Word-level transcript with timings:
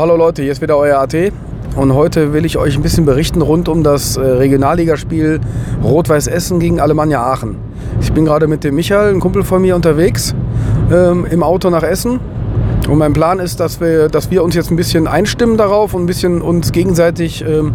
Hallo 0.00 0.14
Leute, 0.14 0.42
hier 0.42 0.52
ist 0.52 0.62
wieder 0.62 0.78
euer 0.78 1.00
AT. 1.00 1.32
Und 1.74 1.92
heute 1.92 2.32
will 2.32 2.44
ich 2.44 2.56
euch 2.56 2.76
ein 2.76 2.82
bisschen 2.82 3.04
berichten 3.04 3.42
rund 3.42 3.68
um 3.68 3.82
das 3.82 4.16
äh, 4.16 4.20
Regionalligaspiel 4.20 5.40
Rot-Weiß 5.82 6.28
Essen 6.28 6.60
gegen 6.60 6.78
Alemannia 6.78 7.20
Aachen. 7.20 7.56
Ich 8.00 8.12
bin 8.12 8.24
gerade 8.24 8.46
mit 8.46 8.62
dem 8.62 8.76
Michael, 8.76 9.12
ein 9.12 9.18
Kumpel 9.18 9.42
von 9.42 9.60
mir, 9.60 9.74
unterwegs 9.74 10.36
ähm, 10.92 11.26
im 11.28 11.42
Auto 11.42 11.68
nach 11.68 11.82
Essen. 11.82 12.20
Und 12.88 12.98
mein 12.98 13.12
Plan 13.12 13.40
ist, 13.40 13.58
dass 13.58 13.80
wir, 13.80 14.08
dass 14.08 14.30
wir 14.30 14.44
uns 14.44 14.54
jetzt 14.54 14.70
ein 14.70 14.76
bisschen 14.76 15.08
einstimmen 15.08 15.56
darauf 15.56 15.94
und 15.94 16.04
ein 16.04 16.06
bisschen 16.06 16.42
uns 16.42 16.70
gegenseitig 16.70 17.44
ähm, 17.44 17.74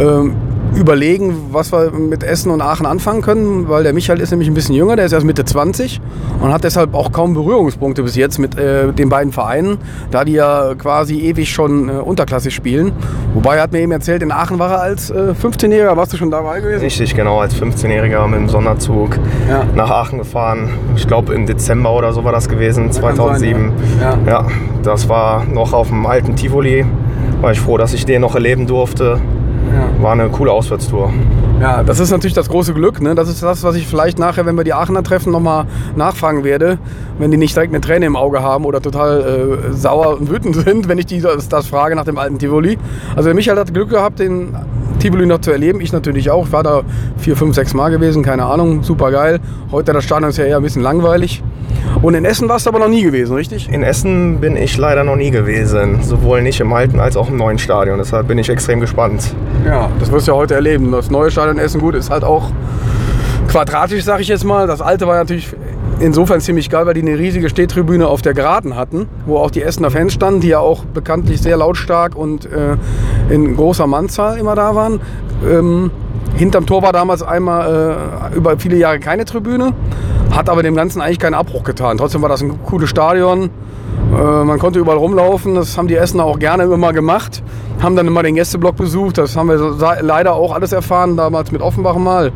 ähm, 0.00 0.34
überlegen, 0.76 1.48
was 1.50 1.72
wir 1.72 1.90
mit 1.90 2.22
Essen 2.22 2.50
und 2.50 2.60
Aachen 2.60 2.86
anfangen 2.86 3.22
können, 3.22 3.68
weil 3.68 3.82
der 3.82 3.92
Michael 3.92 4.20
ist 4.20 4.30
nämlich 4.30 4.48
ein 4.48 4.54
bisschen 4.54 4.74
jünger, 4.74 4.96
der 4.96 5.06
ist 5.06 5.12
erst 5.12 5.26
Mitte 5.26 5.44
20 5.44 6.00
und 6.40 6.52
hat 6.52 6.64
deshalb 6.64 6.94
auch 6.94 7.12
kaum 7.12 7.34
Berührungspunkte 7.34 8.02
bis 8.02 8.16
jetzt 8.16 8.38
mit 8.38 8.58
äh, 8.58 8.92
den 8.92 9.08
beiden 9.08 9.32
Vereinen, 9.32 9.78
da 10.10 10.24
die 10.24 10.32
ja 10.32 10.74
quasi 10.76 11.20
ewig 11.20 11.50
schon 11.50 11.88
äh, 11.88 11.92
unterklassig 11.92 12.54
spielen. 12.54 12.92
Wobei 13.34 13.56
er 13.56 13.62
hat 13.62 13.72
mir 13.72 13.80
eben 13.80 13.92
erzählt, 13.92 14.22
in 14.22 14.32
Aachen 14.32 14.58
war 14.58 14.70
er 14.70 14.80
als 14.82 15.10
äh, 15.10 15.34
15-Jähriger, 15.40 15.96
warst 15.96 16.12
du 16.12 16.16
schon 16.16 16.30
dabei 16.30 16.60
gewesen? 16.60 16.82
Richtig, 16.82 17.14
genau, 17.14 17.40
als 17.40 17.54
15-Jähriger 17.54 18.26
mit 18.26 18.40
dem 18.40 18.48
Sonderzug 18.48 19.18
ja. 19.48 19.64
nach 19.74 19.90
Aachen 19.90 20.18
gefahren. 20.18 20.70
Ich 20.96 21.06
glaube 21.06 21.34
im 21.34 21.46
Dezember 21.46 21.92
oder 21.92 22.12
so 22.12 22.24
war 22.24 22.32
das 22.32 22.48
gewesen, 22.48 22.88
das 22.88 22.96
2007. 22.96 23.72
Sein, 24.00 24.18
ja. 24.26 24.32
ja, 24.32 24.46
das 24.82 25.08
war 25.08 25.44
noch 25.44 25.72
auf 25.72 25.88
dem 25.88 26.06
alten 26.06 26.34
Tivoli. 26.34 26.84
War 27.40 27.52
ich 27.52 27.60
froh, 27.60 27.76
dass 27.76 27.92
ich 27.92 28.06
den 28.06 28.20
noch 28.20 28.34
erleben 28.34 28.66
durfte. 28.66 29.20
Ja. 29.70 30.02
War 30.02 30.12
eine 30.12 30.28
coole 30.28 30.52
Auswärtstour. 30.52 31.12
Ja, 31.60 31.84
das 31.84 32.00
ist 32.00 32.10
natürlich 32.10 32.34
das 32.34 32.48
große 32.48 32.74
Glück. 32.74 33.00
Ne? 33.00 33.14
Das 33.14 33.28
ist 33.28 33.42
das, 33.42 33.62
was 33.62 33.76
ich 33.76 33.86
vielleicht 33.86 34.18
nachher, 34.18 34.46
wenn 34.46 34.56
wir 34.56 34.64
die 34.64 34.72
Aachener 34.72 35.02
treffen, 35.04 35.30
nochmal 35.32 35.66
nachfragen 35.94 36.42
werde. 36.42 36.78
Wenn 37.18 37.30
die 37.30 37.36
nicht 37.36 37.54
direkt 37.54 37.72
eine 37.72 37.80
Träne 37.80 38.06
im 38.06 38.16
Auge 38.16 38.42
haben 38.42 38.64
oder 38.64 38.82
total 38.82 39.68
äh, 39.70 39.72
sauer 39.72 40.18
und 40.18 40.28
wütend 40.28 40.56
sind, 40.64 40.88
wenn 40.88 40.98
ich 40.98 41.06
die, 41.06 41.20
das, 41.20 41.48
das, 41.48 41.68
frage 41.68 41.94
nach 41.94 42.04
dem 42.04 42.18
alten 42.18 42.38
Tivoli. 42.38 42.78
Also 43.14 43.28
der 43.28 43.34
Michael 43.34 43.58
hat 43.58 43.72
Glück 43.72 43.90
gehabt, 43.90 44.18
den 44.18 44.56
Tivoli 45.02 45.26
noch 45.26 45.40
zu 45.40 45.50
erleben. 45.50 45.80
Ich 45.80 45.92
natürlich 45.92 46.30
auch. 46.30 46.46
Ich 46.46 46.52
war 46.52 46.62
da 46.62 46.82
vier, 47.16 47.36
fünf, 47.36 47.56
sechs 47.56 47.74
Mal 47.74 47.90
gewesen, 47.90 48.22
keine 48.22 48.44
Ahnung. 48.44 48.84
Super 48.84 49.10
geil. 49.10 49.40
Heute 49.72 49.92
das 49.92 50.04
Stadion 50.04 50.30
ist 50.30 50.36
ja 50.36 50.44
eher 50.44 50.58
ein 50.58 50.62
bisschen 50.62 50.80
langweilig. 50.80 51.42
Und 52.02 52.14
in 52.14 52.24
Essen 52.24 52.48
warst 52.48 52.66
du 52.66 52.70
aber 52.70 52.78
noch 52.78 52.88
nie 52.88 53.02
gewesen, 53.02 53.34
richtig? 53.34 53.68
In 53.68 53.82
Essen 53.82 54.40
bin 54.40 54.56
ich 54.56 54.76
leider 54.78 55.02
noch 55.02 55.16
nie 55.16 55.32
gewesen. 55.32 56.04
Sowohl 56.04 56.42
nicht 56.42 56.60
im 56.60 56.72
alten 56.72 57.00
als 57.00 57.16
auch 57.16 57.28
im 57.28 57.36
neuen 57.36 57.58
Stadion. 57.58 57.98
Deshalb 57.98 58.28
bin 58.28 58.38
ich 58.38 58.48
extrem 58.48 58.78
gespannt. 58.78 59.34
Ja, 59.66 59.90
das 59.98 60.12
wirst 60.12 60.28
du 60.28 60.32
ja 60.32 60.36
heute 60.36 60.54
erleben. 60.54 60.92
Das 60.92 61.10
neue 61.10 61.32
Stadion 61.32 61.56
in 61.56 61.64
Essen, 61.64 61.80
gut, 61.80 61.96
ist 61.96 62.10
halt 62.10 62.22
auch 62.22 62.52
quadratisch, 63.48 64.04
sag 64.04 64.20
ich 64.20 64.28
jetzt 64.28 64.44
mal. 64.44 64.68
Das 64.68 64.80
alte 64.80 65.08
war 65.08 65.16
natürlich 65.16 65.48
insofern 66.02 66.40
ziemlich 66.40 66.68
geil, 66.68 66.84
weil 66.86 66.94
die 66.94 67.02
eine 67.02 67.18
riesige 67.18 67.48
Stehtribüne 67.48 68.08
auf 68.08 68.22
der 68.22 68.34
Geraden 68.34 68.76
hatten, 68.76 69.08
wo 69.24 69.38
auch 69.38 69.50
die 69.50 69.62
Essener 69.62 69.90
Fans 69.90 70.12
standen, 70.12 70.40
die 70.40 70.48
ja 70.48 70.58
auch 70.58 70.84
bekanntlich 70.84 71.40
sehr 71.40 71.56
lautstark 71.56 72.16
und 72.16 72.46
äh, 72.46 72.76
in 73.32 73.56
großer 73.56 73.86
Mannzahl 73.86 74.38
immer 74.38 74.54
da 74.54 74.74
waren. 74.74 75.00
Ähm, 75.48 75.90
hinterm 76.34 76.66
Tor 76.66 76.82
war 76.82 76.92
damals 76.92 77.22
einmal 77.22 78.30
äh, 78.32 78.36
über 78.36 78.58
viele 78.58 78.76
Jahre 78.76 78.98
keine 78.98 79.24
Tribüne. 79.24 79.72
Hat 80.30 80.48
aber 80.48 80.62
dem 80.62 80.74
Ganzen 80.74 81.00
eigentlich 81.00 81.18
keinen 81.18 81.34
Abbruch 81.34 81.62
getan. 81.62 81.98
Trotzdem 81.98 82.22
war 82.22 82.28
das 82.28 82.42
ein 82.42 82.62
cooles 82.64 82.90
Stadion. 82.90 83.50
Äh, 84.12 84.44
man 84.44 84.58
konnte 84.58 84.78
überall 84.78 84.98
rumlaufen. 84.98 85.54
Das 85.54 85.76
haben 85.78 85.88
die 85.88 85.96
Essener 85.96 86.24
auch 86.24 86.38
gerne 86.38 86.64
immer 86.64 86.92
gemacht. 86.92 87.42
Haben 87.80 87.96
dann 87.96 88.06
immer 88.06 88.22
den 88.22 88.34
Gästeblock 88.34 88.76
besucht. 88.76 89.18
Das 89.18 89.36
haben 89.36 89.48
wir 89.48 89.76
leider 90.00 90.34
auch 90.34 90.52
alles 90.52 90.72
erfahren, 90.72 91.16
damals 91.16 91.52
mit 91.52 91.62
Offenbach 91.62 91.96
mal. 91.96 92.32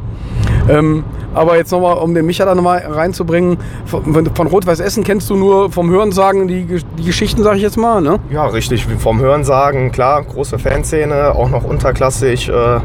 Ähm, 0.68 1.04
aber 1.34 1.56
jetzt 1.56 1.70
nochmal, 1.70 1.98
um 1.98 2.14
den 2.14 2.26
Micha 2.26 2.44
da 2.44 2.54
nochmal 2.54 2.78
reinzubringen, 2.78 3.58
von, 3.84 4.26
von 4.34 4.46
Rot-Weiß 4.46 4.80
Essen 4.80 5.04
kennst 5.04 5.28
du 5.30 5.36
nur 5.36 5.70
vom 5.70 5.90
Hörensagen 5.90 6.48
die, 6.48 6.66
die 6.98 7.04
Geschichten, 7.04 7.42
sag 7.42 7.56
ich 7.56 7.62
jetzt 7.62 7.76
mal, 7.76 8.00
ne? 8.00 8.18
Ja, 8.30 8.46
richtig. 8.46 8.86
Vom 8.98 9.20
Hörensagen, 9.20 9.92
klar, 9.92 10.22
große 10.22 10.58
Fanszene, 10.58 11.34
auch 11.34 11.50
noch 11.50 11.64
unterklassig. 11.64 12.48
Äh 12.48 12.80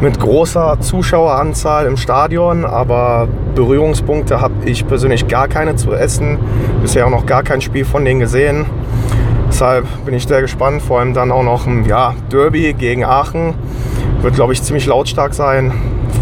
mit 0.00 0.20
großer 0.20 0.78
Zuschaueranzahl 0.80 1.86
im 1.86 1.96
Stadion, 1.96 2.66
aber 2.66 3.26
Berührungspunkte 3.54 4.40
habe 4.40 4.52
ich 4.66 4.86
persönlich 4.86 5.28
gar 5.28 5.48
keine 5.48 5.76
zu 5.76 5.92
essen. 5.92 6.38
Bisher 6.82 7.06
auch 7.06 7.10
noch 7.10 7.24
gar 7.24 7.42
kein 7.42 7.62
Spiel 7.62 7.86
von 7.86 8.04
denen 8.04 8.20
gesehen. 8.20 8.66
Deshalb 9.48 9.86
bin 10.04 10.14
ich 10.14 10.26
sehr 10.26 10.42
gespannt. 10.42 10.82
Vor 10.82 10.98
allem 10.98 11.14
dann 11.14 11.30
auch 11.30 11.42
noch 11.42 11.66
ein 11.66 11.86
ja, 11.86 12.14
Derby 12.30 12.74
gegen 12.74 13.04
Aachen. 13.04 13.54
Wird, 14.20 14.34
glaube 14.34 14.52
ich, 14.52 14.62
ziemlich 14.62 14.84
lautstark 14.86 15.32
sein. 15.32 15.72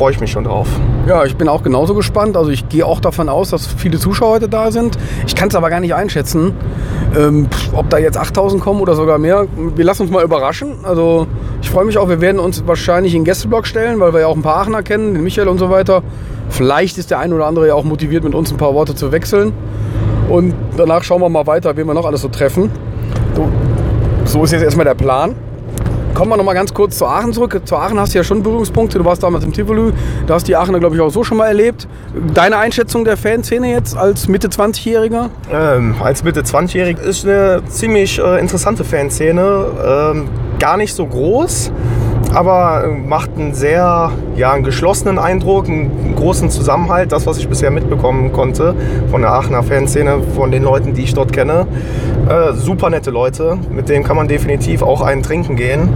Freue 0.03 0.11
ich 0.11 0.21
mich 0.21 0.33
schon 0.33 0.43
drauf. 0.43 0.67
Ja, 1.07 1.25
ich 1.25 1.37
bin 1.37 1.49
auch 1.49 1.63
genauso 1.63 1.95
gespannt. 1.95 2.37
Also 2.37 2.51
ich 2.51 2.69
gehe 2.69 2.85
auch 2.85 2.99
davon 2.99 3.29
aus, 3.29 3.51
dass 3.51 3.69
viele 3.69 4.01
Zuschauer 4.01 4.33
heute 4.33 4.49
da 4.49 4.73
sind. 4.73 4.99
Ich 5.29 5.37
kann 5.37 5.47
es 5.47 5.55
aber 5.55 5.71
gar 5.71 5.79
nicht 5.79 5.95
einschätzen, 5.95 6.55
ähm, 7.17 7.47
ob 7.73 7.89
da 7.89 7.99
jetzt 7.99 8.17
8000 8.17 8.61
kommen 8.61 8.81
oder 8.81 8.97
sogar 8.97 9.19
mehr. 9.19 9.47
Wir 9.77 9.85
lassen 9.85 10.03
uns 10.03 10.11
mal 10.11 10.25
überraschen. 10.25 10.85
Also 10.85 11.29
ich 11.61 11.71
freue 11.71 11.85
mich 11.85 11.99
auch, 11.99 12.09
wir 12.09 12.21
werden 12.21 12.41
uns 12.41 12.67
wahrscheinlich 12.67 13.15
in 13.15 13.21
den 13.21 13.27
Gästeblock 13.27 13.65
stellen, 13.65 14.01
weil 14.01 14.13
wir 14.13 14.23
ja 14.23 14.27
auch 14.27 14.35
ein 14.35 14.43
paar 14.43 14.57
Aachener 14.57 14.83
kennen, 14.83 15.15
den 15.15 15.23
Michael 15.23 15.47
und 15.47 15.59
so 15.59 15.71
weiter. 15.71 16.03
Vielleicht 16.49 16.99
ist 16.99 17.13
der 17.13 17.21
ein 17.21 17.33
oder 17.33 17.47
andere 17.47 17.69
ja 17.69 17.75
auch 17.75 17.84
motiviert, 17.84 18.25
mit 18.25 18.34
uns 18.34 18.51
ein 18.51 18.57
paar 18.57 18.75
Worte 18.75 18.97
zu 18.97 19.13
wechseln. 19.13 19.53
Und 20.29 20.53
danach 20.77 21.05
schauen 21.05 21.21
wir 21.21 21.29
mal 21.29 21.47
weiter, 21.47 21.77
wen 21.77 21.87
wir 21.87 21.95
noch 21.95 22.07
alles 22.07 22.23
so 22.23 22.29
treffen. 22.29 22.73
So, 23.37 23.49
so 24.25 24.43
ist 24.43 24.51
jetzt 24.51 24.65
erstmal 24.65 24.84
der 24.84 24.97
Plan. 24.97 25.37
Kommen 26.15 26.31
wir 26.31 26.37
noch 26.37 26.45
mal 26.45 26.53
ganz 26.53 26.75
kurz 26.75 26.99
zu 26.99 27.06
Aachen 27.06 27.33
zurück. 27.33 27.59
Zu 27.65 27.75
Aachen 27.75 27.99
hast 27.99 28.12
du 28.12 28.19
ja 28.19 28.25
schon 28.25 28.43
Berührungspunkte. 28.43 28.99
Du 28.99 29.05
warst 29.05 29.23
damals 29.23 29.45
im 29.45 29.53
Tivoli. 29.53 29.93
Da 30.27 30.34
hast 30.34 30.47
die 30.47 30.55
Aachener, 30.55 30.78
glaube 30.78 30.95
ich, 30.95 31.00
auch 31.00 31.09
so 31.09 31.25
schon 31.25 31.39
mal 31.39 31.47
erlebt. 31.47 31.89
Deine 32.34 32.59
Einschätzung 32.59 33.05
der 33.05 33.17
Fanszene 33.17 33.71
jetzt 33.71 33.97
als 33.97 34.28
Mitte 34.28 34.49
20-Jähriger? 34.49 35.31
Ähm, 35.51 35.97
als 36.03 36.22
Mitte 36.22 36.43
20-Jähriger 36.43 37.01
ist 37.01 37.27
eine 37.27 37.62
ziemlich 37.67 38.19
äh, 38.19 38.41
interessante 38.41 38.84
Fanszene. 38.84 39.67
Ähm, 40.15 40.28
gar 40.59 40.77
nicht 40.77 40.95
so 40.95 41.06
groß 41.06 41.72
aber 42.34 42.88
macht 43.06 43.31
einen 43.37 43.54
sehr 43.54 44.10
ja, 44.37 44.53
einen 44.53 44.65
geschlossenen 44.65 45.19
Eindruck, 45.19 45.69
einen 45.69 46.15
großen 46.16 46.50
Zusammenhalt, 46.50 47.12
das, 47.12 47.26
was 47.26 47.38
ich 47.38 47.48
bisher 47.48 47.70
mitbekommen 47.70 48.32
konnte 48.32 48.75
von 49.10 49.22
der 49.22 49.32
Aachener 49.32 49.62
Fanszene, 49.62 50.22
von 50.34 50.50
den 50.50 50.62
Leuten, 50.62 50.94
die 50.94 51.03
ich 51.03 51.15
dort 51.15 51.32
kenne. 51.32 51.66
Äh, 52.28 52.54
super 52.54 52.91
nette 52.91 53.10
Leute, 53.10 53.59
mit 53.71 53.88
denen 53.88 54.04
kann 54.04 54.16
man 54.16 54.28
definitiv 54.28 54.82
auch 54.82 55.03
einen 55.03 55.22
trinken 55.22 55.56
gehen. 55.56 55.88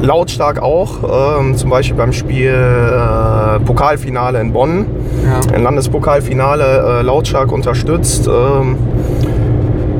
Lautstark 0.00 0.62
auch, 0.62 1.38
ähm, 1.40 1.56
zum 1.56 1.70
Beispiel 1.70 1.96
beim 1.96 2.12
Spiel 2.12 2.52
äh, 2.52 3.58
Pokalfinale 3.60 4.40
in 4.40 4.52
Bonn. 4.52 4.86
Ja. 5.24 5.54
Ein 5.54 5.62
Landespokalfinale 5.62 7.00
äh, 7.00 7.02
lautstark 7.02 7.50
unterstützt. 7.50 8.28
Ähm, 8.28 8.76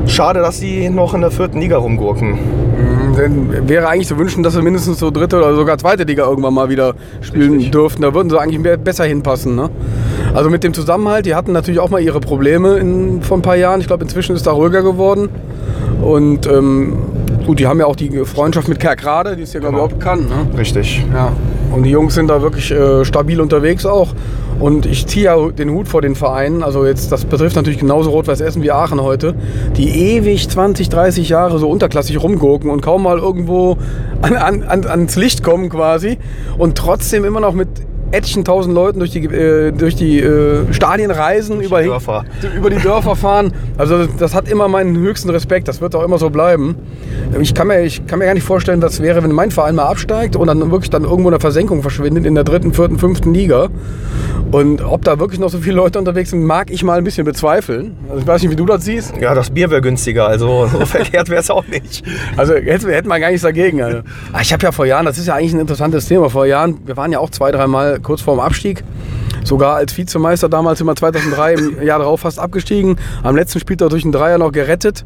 schade, 0.06 0.40
dass 0.40 0.58
sie 0.58 0.88
noch 0.88 1.14
in 1.14 1.22
der 1.22 1.32
vierten 1.32 1.60
Liga 1.60 1.78
rumgurken. 1.78 2.38
Dann 3.18 3.68
wäre 3.68 3.88
eigentlich 3.88 4.06
zu 4.06 4.16
wünschen, 4.16 4.44
dass 4.44 4.54
sie 4.54 4.62
mindestens 4.62 5.00
so 5.00 5.10
dritte 5.10 5.38
oder 5.38 5.54
sogar 5.56 5.76
zweite 5.76 6.04
Liga 6.04 6.24
irgendwann 6.24 6.54
mal 6.54 6.68
wieder 6.68 6.94
spielen 7.20 7.54
Richtig. 7.54 7.72
dürften. 7.72 8.02
Da 8.02 8.14
würden 8.14 8.30
sie 8.30 8.38
eigentlich 8.38 8.62
besser 8.78 9.04
hinpassen. 9.04 9.56
Ne? 9.56 9.70
Also 10.34 10.50
mit 10.50 10.62
dem 10.62 10.72
Zusammenhalt, 10.72 11.26
die 11.26 11.34
hatten 11.34 11.50
natürlich 11.52 11.80
auch 11.80 11.90
mal 11.90 12.00
ihre 12.00 12.20
Probleme 12.20 12.76
in, 12.76 13.22
vor 13.22 13.38
ein 13.38 13.42
paar 13.42 13.56
Jahren. 13.56 13.80
Ich 13.80 13.88
glaube, 13.88 14.04
inzwischen 14.04 14.36
ist 14.36 14.46
da 14.46 14.52
ruhiger 14.52 14.82
geworden. 14.82 15.30
Und 16.00 16.46
ähm, 16.46 16.96
gut, 17.44 17.58
die 17.58 17.66
haben 17.66 17.80
ja 17.80 17.86
auch 17.86 17.96
die 17.96 18.24
Freundschaft 18.24 18.68
mit 18.68 18.78
Kerkrade, 18.78 19.34
die 19.34 19.42
ist 19.42 19.52
ja, 19.52 19.58
glaube 19.58 19.76
ich, 19.76 19.82
genau. 19.82 19.92
auch 19.92 19.98
bekannt. 19.98 20.28
Ne? 20.28 20.58
Richtig. 20.58 21.04
Ja. 21.12 21.32
Und 21.74 21.82
die 21.82 21.90
Jungs 21.90 22.14
sind 22.14 22.28
da 22.28 22.40
wirklich 22.40 22.70
äh, 22.70 23.04
stabil 23.04 23.40
unterwegs 23.40 23.84
auch. 23.84 24.14
Und 24.60 24.86
ich 24.86 25.06
ziehe 25.06 25.26
ja 25.26 25.50
den 25.50 25.70
Hut 25.70 25.88
vor 25.88 26.02
den 26.02 26.14
Vereinen. 26.14 26.62
Also 26.62 26.84
jetzt, 26.84 27.12
das 27.12 27.24
betrifft 27.24 27.56
natürlich 27.56 27.78
genauso 27.78 28.10
Rot-Weiß 28.10 28.40
Essen 28.40 28.62
wie 28.62 28.72
Aachen 28.72 29.00
heute, 29.00 29.34
die 29.76 29.88
ewig 29.88 30.48
20, 30.48 30.88
30 30.88 31.28
Jahre 31.28 31.58
so 31.58 31.68
unterklassig 31.68 32.20
rumgurken 32.22 32.70
und 32.70 32.80
kaum 32.80 33.02
mal 33.02 33.18
irgendwo 33.18 33.76
an, 34.22 34.36
an, 34.36 34.84
ans 34.86 35.16
Licht 35.16 35.42
kommen 35.42 35.68
quasi. 35.68 36.18
Und 36.58 36.76
trotzdem 36.76 37.24
immer 37.24 37.40
noch 37.40 37.54
mit 37.54 37.68
etlichen 38.10 38.44
tausend 38.44 38.74
Leuten 38.74 38.98
durch 38.98 39.10
die, 39.10 39.24
äh, 39.24 39.72
durch 39.72 39.94
die 39.94 40.20
äh, 40.20 40.72
Stadien 40.72 41.10
reisen, 41.10 41.56
durch 41.56 41.66
über, 41.66 41.82
die 41.82 41.88
Dörfer. 41.88 42.24
über 42.56 42.70
die 42.70 42.78
Dörfer 42.78 43.16
fahren. 43.16 43.52
Also 43.76 44.06
das 44.06 44.34
hat 44.34 44.48
immer 44.48 44.68
meinen 44.68 44.96
höchsten 44.96 45.30
Respekt, 45.30 45.68
das 45.68 45.80
wird 45.80 45.94
auch 45.94 46.02
immer 46.02 46.18
so 46.18 46.30
bleiben. 46.30 46.76
Ich 47.40 47.54
kann 47.54 47.66
mir, 47.66 47.82
ich 47.82 48.06
kann 48.06 48.18
mir 48.18 48.26
gar 48.26 48.34
nicht 48.34 48.46
vorstellen, 48.46 48.80
was 48.80 49.02
wäre, 49.02 49.22
wenn 49.22 49.32
mein 49.32 49.50
Verein 49.50 49.74
mal 49.74 49.84
absteigt 49.84 50.36
und 50.36 50.46
dann 50.46 50.70
wirklich 50.70 50.90
dann 50.90 51.04
irgendwo 51.04 51.28
in 51.28 51.32
der 51.32 51.40
Versenkung 51.40 51.82
verschwindet 51.82 52.24
in 52.24 52.34
der 52.34 52.44
dritten, 52.44 52.72
vierten, 52.72 52.98
fünften 52.98 53.34
Liga. 53.34 53.68
Und 54.50 54.82
ob 54.82 55.04
da 55.04 55.18
wirklich 55.18 55.40
noch 55.40 55.50
so 55.50 55.58
viele 55.58 55.76
Leute 55.76 55.98
unterwegs 55.98 56.30
sind, 56.30 56.42
mag 56.42 56.70
ich 56.70 56.82
mal 56.82 56.98
ein 56.98 57.04
bisschen 57.04 57.24
bezweifeln. 57.24 57.96
Also 58.08 58.20
ich 58.20 58.26
weiß 58.26 58.42
nicht, 58.42 58.50
wie 58.50 58.56
du 58.56 58.64
das 58.64 58.84
siehst. 58.84 59.14
Ja, 59.20 59.34
das 59.34 59.50
Bier 59.50 59.70
wäre 59.70 59.80
günstiger, 59.80 60.26
also 60.26 60.66
so 60.72 60.84
verkehrt 60.86 61.28
wäre 61.28 61.40
es 61.40 61.50
auch 61.50 61.66
nicht. 61.66 62.02
Also 62.36 62.54
hätte, 62.54 62.92
hätte 62.92 63.08
man 63.08 63.20
gar 63.20 63.28
nichts 63.28 63.42
dagegen. 63.42 63.82
Also. 63.82 64.00
Ich 64.40 64.52
habe 64.52 64.62
ja 64.62 64.72
vor 64.72 64.86
Jahren, 64.86 65.04
das 65.04 65.18
ist 65.18 65.26
ja 65.26 65.34
eigentlich 65.34 65.52
ein 65.52 65.60
interessantes 65.60 66.06
Thema, 66.06 66.30
vor 66.30 66.46
Jahren, 66.46 66.78
wir 66.86 66.96
waren 66.96 67.12
ja 67.12 67.18
auch 67.18 67.30
zwei, 67.30 67.52
dreimal 67.52 68.00
kurz 68.00 68.20
vorm 68.20 68.40
Abstieg. 68.40 68.84
Sogar 69.44 69.76
als 69.76 69.96
Vizemeister 69.96 70.48
damals 70.48 70.80
immer 70.80 70.96
2003 70.96 71.54
im 71.54 71.82
Jahr 71.86 71.98
darauf 71.98 72.20
fast 72.20 72.38
abgestiegen. 72.38 72.96
Am 73.22 73.36
letzten 73.36 73.60
Spieltag 73.60 73.90
durch 73.90 74.04
einen 74.04 74.12
Dreier 74.12 74.38
noch 74.38 74.52
gerettet. 74.52 75.04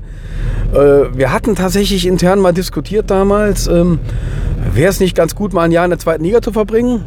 Äh, 0.72 0.76
wir 1.16 1.32
hatten 1.32 1.54
tatsächlich 1.54 2.06
intern 2.06 2.40
mal 2.40 2.52
diskutiert 2.52 3.10
damals, 3.10 3.66
ähm, 3.66 3.98
wäre 4.72 4.90
es 4.90 5.00
nicht 5.00 5.16
ganz 5.16 5.34
gut, 5.34 5.52
mal 5.52 5.62
ein 5.62 5.72
Jahr 5.72 5.84
in 5.84 5.90
der 5.90 5.98
zweiten 5.98 6.24
Liga 6.24 6.40
zu 6.40 6.52
verbringen, 6.52 7.04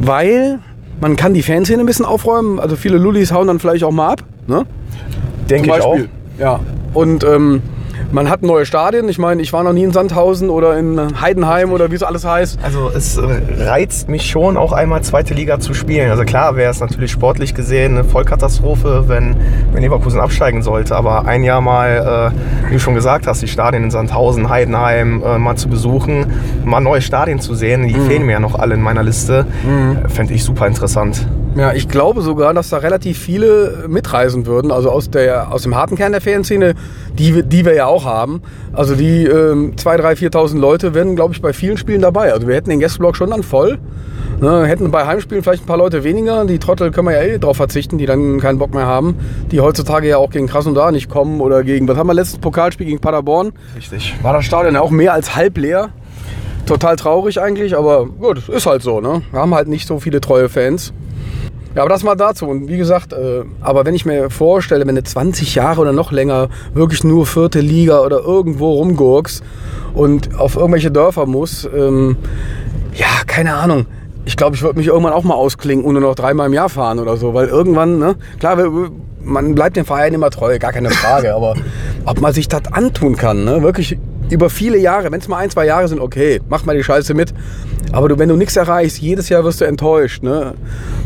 weil 0.00 0.58
man 1.02 1.16
kann 1.16 1.34
die 1.34 1.42
Fanszene 1.42 1.82
ein 1.82 1.86
bisschen 1.86 2.06
aufräumen. 2.06 2.60
Also 2.60 2.76
viele 2.76 2.96
Lullis 2.96 3.32
hauen 3.32 3.48
dann 3.48 3.58
vielleicht 3.58 3.82
auch 3.82 3.90
mal 3.90 4.12
ab. 4.12 4.22
Ne? 4.46 4.64
Denke 5.50 5.70
ich 5.76 5.82
auch. 5.82 5.98
Ja. 6.38 6.60
Und 6.94 7.24
ähm, 7.24 7.60
Man 8.12 8.28
hat 8.28 8.42
neue 8.42 8.66
Stadien. 8.66 9.08
Ich 9.08 9.18
meine, 9.18 9.40
ich 9.40 9.54
war 9.54 9.64
noch 9.64 9.72
nie 9.72 9.84
in 9.84 9.90
Sandhausen 9.90 10.50
oder 10.50 10.78
in 10.78 11.18
Heidenheim 11.20 11.72
oder 11.72 11.90
wie 11.90 11.94
es 11.94 12.02
alles 12.02 12.26
heißt. 12.26 12.58
Also 12.62 12.90
es 12.94 13.16
äh, 13.16 13.22
reizt 13.58 14.10
mich 14.10 14.28
schon, 14.28 14.58
auch 14.58 14.72
einmal 14.72 15.00
zweite 15.02 15.32
Liga 15.32 15.60
zu 15.60 15.72
spielen. 15.72 16.10
Also 16.10 16.24
klar 16.24 16.54
wäre 16.54 16.70
es 16.70 16.80
natürlich 16.80 17.10
sportlich 17.10 17.54
gesehen 17.54 17.92
eine 17.92 18.04
Vollkatastrophe, 18.04 19.04
wenn, 19.06 19.36
wenn 19.72 19.82
Leverkusen 19.82 20.20
absteigen 20.20 20.62
sollte. 20.62 20.94
Aber 20.94 21.24
ein 21.24 21.42
Jahr 21.42 21.62
mal, 21.62 22.32
äh, 22.34 22.68
wie 22.68 22.74
du 22.74 22.80
schon 22.80 22.94
gesagt 22.94 23.26
hast, 23.26 23.40
die 23.40 23.48
Stadien 23.48 23.84
in 23.84 23.90
Sandhausen, 23.90 24.50
Heidenheim 24.50 25.22
äh, 25.24 25.38
mal 25.38 25.56
zu 25.56 25.70
besuchen, 25.70 26.26
mal 26.66 26.80
neue 26.80 27.00
Stadien 27.00 27.40
zu 27.40 27.54
sehen, 27.54 27.88
die 27.88 27.94
mhm. 27.94 28.06
fehlen 28.06 28.26
mir 28.26 28.32
ja 28.32 28.40
noch 28.40 28.58
alle 28.58 28.74
in 28.74 28.82
meiner 28.82 29.02
Liste, 29.02 29.46
mhm. 29.64 30.06
fände 30.10 30.34
ich 30.34 30.44
super 30.44 30.66
interessant. 30.66 31.26
Ja, 31.54 31.74
ich 31.74 31.86
glaube 31.86 32.22
sogar, 32.22 32.54
dass 32.54 32.70
da 32.70 32.78
relativ 32.78 33.18
viele 33.18 33.84
mitreisen 33.86 34.46
würden, 34.46 34.72
also 34.72 34.90
aus, 34.90 35.10
der, 35.10 35.52
aus 35.52 35.64
dem 35.64 35.74
harten 35.74 35.96
Kern 35.96 36.12
der 36.12 36.22
Fanszene, 36.22 36.74
die, 37.18 37.42
die 37.42 37.66
wir 37.66 37.74
ja 37.74 37.86
auch 37.86 38.06
haben. 38.06 38.40
Also 38.72 38.94
die 38.94 39.26
ähm, 39.26 39.74
2.000, 39.76 40.00
3.000, 40.00 40.32
4.000 40.32 40.58
Leute 40.58 40.94
wären, 40.94 41.14
glaube 41.14 41.34
ich, 41.34 41.42
bei 41.42 41.52
vielen 41.52 41.76
Spielen 41.76 42.00
dabei. 42.00 42.32
Also 42.32 42.48
wir 42.48 42.54
hätten 42.54 42.70
den 42.70 42.80
Gästeblock 42.80 43.16
schon 43.16 43.30
dann 43.30 43.42
voll. 43.42 43.78
Ne, 44.40 44.66
hätten 44.66 44.90
bei 44.90 45.06
Heimspielen 45.06 45.44
vielleicht 45.44 45.64
ein 45.64 45.66
paar 45.66 45.76
Leute 45.76 46.04
weniger. 46.04 46.46
Die 46.46 46.58
Trottel 46.58 46.90
können 46.90 47.08
wir 47.08 47.14
ja 47.14 47.34
eh 47.34 47.38
drauf 47.38 47.58
verzichten, 47.58 47.98
die 47.98 48.06
dann 48.06 48.40
keinen 48.40 48.58
Bock 48.58 48.72
mehr 48.72 48.86
haben. 48.86 49.16
Die 49.50 49.60
heutzutage 49.60 50.08
ja 50.08 50.16
auch 50.16 50.30
gegen 50.30 50.46
Krasnodar 50.46 50.90
nicht 50.90 51.10
kommen 51.10 51.40
oder 51.42 51.62
gegen, 51.64 51.86
was 51.86 51.98
haben 51.98 52.06
wir 52.06 52.14
letztes 52.14 52.38
Pokalspiel 52.38 52.86
gegen 52.86 52.98
Paderborn? 52.98 53.52
Richtig. 53.76 54.16
War 54.22 54.32
das 54.32 54.46
Stadion 54.46 54.74
ja 54.74 54.80
auch 54.80 54.90
mehr 54.90 55.12
als 55.12 55.36
halb 55.36 55.58
leer. 55.58 55.90
Total 56.64 56.96
traurig 56.96 57.40
eigentlich, 57.40 57.76
aber 57.76 58.06
gut, 58.06 58.48
ist 58.48 58.66
halt 58.66 58.82
so. 58.82 59.00
Ne? 59.00 59.22
Wir 59.30 59.40
haben 59.40 59.54
halt 59.54 59.68
nicht 59.68 59.86
so 59.86 60.00
viele 60.00 60.20
treue 60.20 60.48
Fans. 60.48 60.92
Ja, 61.74 61.82
aber 61.82 61.88
das 61.88 62.02
mal 62.02 62.14
dazu. 62.14 62.46
Und 62.46 62.68
wie 62.68 62.76
gesagt, 62.76 63.12
äh, 63.12 63.44
aber 63.60 63.84
wenn 63.86 63.94
ich 63.94 64.04
mir 64.04 64.30
vorstelle, 64.30 64.86
wenn 64.86 64.94
du 64.94 65.02
20 65.02 65.54
Jahre 65.54 65.80
oder 65.80 65.92
noch 65.92 66.12
länger 66.12 66.48
wirklich 66.74 67.02
nur 67.04 67.26
vierte 67.26 67.60
Liga 67.60 68.00
oder 68.00 68.20
irgendwo 68.20 68.72
rumgurkst 68.72 69.42
und 69.94 70.38
auf 70.38 70.56
irgendwelche 70.56 70.90
Dörfer 70.90 71.26
muss, 71.26 71.68
ähm, 71.74 72.16
ja, 72.94 73.06
keine 73.26 73.54
Ahnung. 73.54 73.86
Ich 74.24 74.36
glaube, 74.36 74.54
ich 74.54 74.62
würde 74.62 74.78
mich 74.78 74.86
irgendwann 74.86 75.14
auch 75.14 75.24
mal 75.24 75.34
ausklinken 75.34 75.84
und 75.84 75.94
nur 75.94 76.02
noch 76.02 76.14
dreimal 76.14 76.46
im 76.46 76.52
Jahr 76.52 76.68
fahren 76.68 76.98
oder 77.00 77.16
so, 77.16 77.34
weil 77.34 77.48
irgendwann, 77.48 77.98
ne, 77.98 78.14
klar, 78.38 78.56
man 79.24 79.54
bleibt 79.54 79.76
dem 79.76 79.84
Verein 79.84 80.14
immer 80.14 80.30
treu, 80.30 80.58
gar 80.58 80.72
keine 80.72 80.90
Frage, 80.90 81.34
aber 81.34 81.54
ob 82.04 82.20
man 82.20 82.32
sich 82.32 82.48
das 82.48 82.72
antun 82.72 83.16
kann, 83.16 83.44
ne, 83.44 83.62
wirklich 83.62 83.98
über 84.30 84.48
viele 84.48 84.78
Jahre, 84.78 85.10
wenn 85.10 85.20
es 85.20 85.28
mal 85.28 85.38
ein, 85.38 85.50
zwei 85.50 85.66
Jahre 85.66 85.88
sind, 85.88 86.00
okay, 86.00 86.40
mach 86.48 86.64
mal 86.64 86.76
die 86.76 86.84
Scheiße 86.84 87.14
mit. 87.14 87.34
Aber 87.92 88.08
du, 88.08 88.18
wenn 88.18 88.28
du 88.28 88.36
nichts 88.36 88.56
erreichst, 88.56 89.00
jedes 89.00 89.28
Jahr 89.28 89.44
wirst 89.44 89.60
du 89.60 89.66
enttäuscht. 89.66 90.22
Ne? 90.22 90.54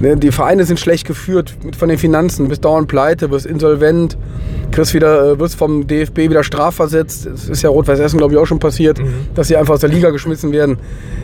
ne? 0.00 0.17
Die 0.17 0.31
Vereine 0.31 0.65
sind 0.65 0.79
schlecht 0.79 1.06
geführt 1.06 1.55
von 1.77 1.88
den 1.88 1.99
Finanzen, 1.99 2.49
bist 2.49 2.65
dauernd 2.65 2.87
pleite, 2.87 3.31
wirst 3.31 3.44
insolvent, 3.44 4.17
kriegst 4.71 4.94
wieder, 4.94 5.33
äh, 5.33 5.38
wirst 5.41 5.56
vom 5.56 5.87
DFB 5.87 6.19
wieder 6.31 6.44
strafversetzt. 6.44 7.27
Das 7.27 7.49
ist 7.49 7.62
ja 7.62 7.71
Rot-Weiß 7.71 7.99
Essen, 7.99 8.19
glaube 8.19 8.35
ich, 8.35 8.38
auch 8.38 8.47
schon 8.47 8.61
passiert, 8.61 8.99
mhm. 8.99 9.27
dass 9.35 9.49
sie 9.49 9.56
einfach 9.56 9.75
aus 9.75 9.81
der 9.81 9.91
Liga 9.91 10.11
geschmissen 10.11 10.53
werden. 10.53 10.79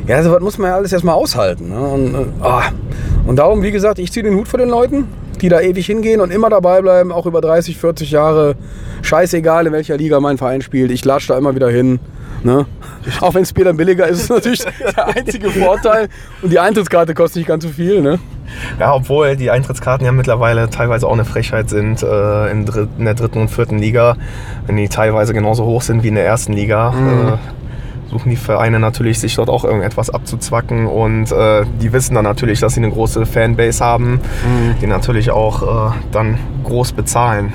Ja, 0.09 0.20
so 0.23 0.32
was 0.32 0.41
muss 0.41 0.59
man 0.59 0.70
ja 0.70 0.76
alles 0.76 0.93
erstmal 0.93 1.14
aushalten. 1.14 1.69
Ne? 1.69 1.79
Und, 1.79 2.17
oh. 2.43 2.61
und 3.29 3.37
darum, 3.37 3.62
wie 3.62 3.70
gesagt, 3.70 4.00
ich 4.00 4.11
ziehe 4.11 4.25
den 4.25 4.35
Hut 4.35 4.49
vor 4.49 4.58
den 4.58 4.69
Leuten, 4.69 5.06
die 5.41 5.49
da 5.49 5.61
ewig 5.61 5.87
hingehen 5.87 6.20
und 6.20 6.32
immer 6.32 6.50
dabei 6.50 6.82
bleiben, 6.82 7.12
auch 7.12 7.26
über 7.26 7.41
30, 7.41 7.79
40 7.79 8.11
Jahre. 8.11 8.56
Scheißegal, 9.03 9.67
in 9.67 9.73
welcher 9.73 9.97
Liga 9.97 10.19
mein 10.19 10.38
Verein 10.38 10.62
spielt. 10.62 10.91
Ich 10.91 11.05
latsche 11.05 11.29
da 11.29 11.38
immer 11.38 11.55
wieder 11.55 11.69
hin. 11.69 12.00
Ne? 12.44 12.67
Auch 13.21 13.35
wenn 13.35 13.43
das 13.43 13.53
Bier 13.53 13.67
dann 13.67 13.77
billiger 13.77 14.06
ist, 14.06 14.23
ist 14.23 14.31
natürlich 14.31 14.65
der 14.97 15.09
einzige 15.09 15.50
Vorteil. 15.50 16.09
Und 16.41 16.53
die 16.53 16.59
Eintrittskarte 16.59 17.15
kostet 17.15 17.37
nicht 17.37 17.49
ganz 17.49 17.65
so 17.65 17.71
viel. 17.71 18.00
Ne? 18.00 18.19
Ja, 18.79 18.94
obwohl 18.94 19.37
die 19.37 19.50
Eintrittskarten 19.50 20.05
ja 20.05 20.12
mittlerweile 20.12 20.69
teilweise 20.71 21.06
auch 21.06 21.12
eine 21.12 21.25
Frechheit 21.25 21.71
sind 21.71 22.03
äh, 22.03 22.50
in, 22.50 22.67
in, 22.99 23.05
der 23.05 23.15
dritten 23.15 23.41
und 23.41 23.49
vierten 23.49 23.79
Liga. 23.79 24.17
Wenn 24.67 24.77
die 24.77 24.89
teilweise 24.89 25.33
genauso 25.33 25.65
hoch 25.65 25.83
sind 25.83 26.03
wie 26.03 26.09
in 26.09 26.15
der 26.15 26.27
ersten 26.27 26.53
Liga. 26.53 26.91
Mhm. 26.93 27.29
Äh, 27.29 27.39
suchen 28.11 28.29
die 28.29 28.37
Vereine 28.37 28.79
natürlich, 28.79 29.19
sich 29.19 29.35
dort 29.37 29.49
auch 29.49 29.65
irgendetwas 29.65 30.11
abzuzwacken 30.11 30.87
und 30.87 31.33
äh, 31.33 31.65
die 31.81 31.94
wissen 31.94 32.15
dann 32.15 32.25
natürlich, 32.25 32.61
dass 32.61 32.75
sie 32.75 32.81
eine 32.81 32.91
große 32.91 33.25
Fanbase 33.25 33.83
haben, 33.83 34.12
mhm. 34.12 34.75
die 34.83 34.87
natürlich 34.87 35.31
auch 35.31 35.93
äh, 35.93 35.94
dann 36.12 36.39
groß 36.62 36.93
bezahlen. 36.93 37.55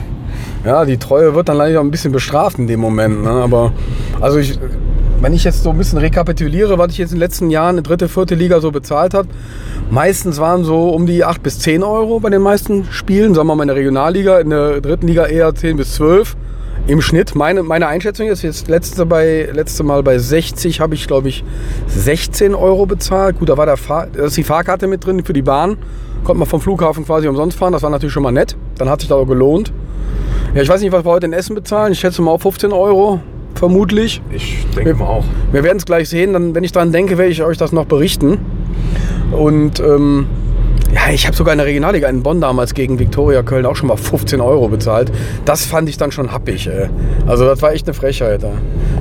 Ja, 0.65 0.83
die 0.83 0.97
Treue 0.97 1.35
wird 1.35 1.47
dann 1.47 1.57
leider 1.57 1.79
ein 1.79 1.91
bisschen 1.91 2.11
bestraft 2.11 2.57
in 2.57 2.67
dem 2.67 2.79
Moment. 2.79 3.23
Ne? 3.23 3.29
Aber 3.29 3.71
also 4.21 4.37
ich, 4.37 4.59
wenn 5.21 5.33
ich 5.33 5.43
jetzt 5.43 5.63
so 5.63 5.69
ein 5.69 5.77
bisschen 5.77 5.99
rekapituliere, 5.99 6.77
was 6.77 6.91
ich 6.91 6.97
jetzt 6.97 7.11
in 7.11 7.17
den 7.17 7.21
letzten 7.21 7.49
Jahren 7.49 7.77
in 7.77 7.83
dritte, 7.83 8.07
vierte 8.07 8.35
Liga 8.35 8.59
so 8.59 8.71
bezahlt 8.71 9.13
habe, 9.13 9.27
meistens 9.89 10.39
waren 10.39 10.63
so 10.63 10.89
um 10.89 11.05
die 11.05 11.23
8 11.23 11.41
bis 11.41 11.59
10 11.59 11.83
Euro 11.83 12.19
bei 12.19 12.29
den 12.29 12.41
meisten 12.41 12.85
Spielen, 12.91 13.33
sagen 13.33 13.47
wir 13.47 13.55
mal 13.55 13.63
in 13.63 13.67
der 13.67 13.77
Regionalliga, 13.77 14.39
in 14.39 14.49
der 14.49 14.81
dritten 14.81 15.07
Liga 15.07 15.25
eher 15.25 15.53
10 15.53 15.77
bis 15.77 15.95
12 15.95 16.35
im 16.87 17.01
Schnitt. 17.01 17.35
Meine, 17.35 17.63
meine 17.63 17.87
Einschätzung 17.87 18.27
ist 18.27 18.43
jetzt 18.43 18.67
letzte, 18.67 19.05
bei, 19.05 19.49
letzte 19.51 19.83
Mal 19.83 20.03
bei 20.03 20.17
60 20.17 20.79
habe 20.79 20.95
ich 20.95 21.07
glaube 21.07 21.29
ich 21.29 21.43
16 21.87 22.55
Euro 22.55 22.85
bezahlt. 22.85 23.39
Gut, 23.39 23.49
da 23.49 23.57
war 23.57 23.65
der 23.65 23.77
Fahr 23.77 24.07
da 24.07 24.25
ist 24.25 24.37
die 24.37 24.43
Fahrkarte 24.43 24.87
mit 24.87 25.05
drin 25.05 25.23
für 25.23 25.33
die 25.33 25.41
Bahn. 25.41 25.77
Konnte 26.23 26.39
man 26.39 26.47
vom 26.47 26.61
Flughafen 26.61 27.05
quasi 27.05 27.27
umsonst 27.27 27.57
fahren. 27.57 27.73
Das 27.73 27.83
war 27.83 27.89
natürlich 27.89 28.13
schon 28.13 28.23
mal 28.23 28.31
nett. 28.31 28.55
Dann 28.77 28.89
hat 28.89 29.01
sich 29.01 29.09
das 29.09 29.17
auch 29.17 29.25
gelohnt. 29.25 29.71
Ja, 30.53 30.61
ich 30.61 30.69
weiß 30.69 30.81
nicht, 30.81 30.91
was 30.91 31.03
wir 31.03 31.11
heute 31.11 31.25
in 31.25 31.33
Essen 31.33 31.55
bezahlen. 31.55 31.91
Ich 31.91 31.99
schätze 31.99 32.21
mal 32.21 32.31
auf 32.31 32.41
15 32.41 32.71
Euro, 32.71 33.19
vermutlich. 33.57 34.21
Ich 34.31 34.65
denke 34.75 34.93
mal 34.93 35.05
auch. 35.05 35.25
Wir 35.51 35.63
werden 35.63 35.77
es 35.77 35.85
gleich 35.85 36.09
sehen. 36.09 36.33
Dann, 36.33 36.55
wenn 36.55 36.63
ich 36.63 36.71
daran 36.71 36.91
denke, 36.91 37.17
werde 37.17 37.31
ich 37.31 37.43
euch 37.43 37.57
das 37.57 37.71
noch 37.71 37.85
berichten. 37.85 38.39
Und 39.31 39.79
ähm, 39.79 40.27
ja, 40.93 41.11
ich 41.11 41.27
habe 41.27 41.35
sogar 41.35 41.53
in 41.53 41.57
der 41.57 41.67
Regionalliga 41.67 42.07
in 42.07 42.23
Bonn 42.23 42.39
damals 42.39 42.73
gegen 42.73 42.97
Viktoria 42.99 43.43
Köln 43.43 43.65
auch 43.65 43.75
schon 43.75 43.87
mal 43.87 43.97
15 43.97 44.39
Euro 44.39 44.69
bezahlt. 44.69 45.11
Das 45.45 45.65
fand 45.65 45.89
ich 45.89 45.97
dann 45.97 46.11
schon 46.11 46.31
happig. 46.31 46.67
Ey. 46.67 46.89
Also 47.25 47.45
das 47.45 47.61
war 47.61 47.73
echt 47.73 47.87
eine 47.87 47.93
Frechheit. 47.93 48.43
Ey. 48.43 48.51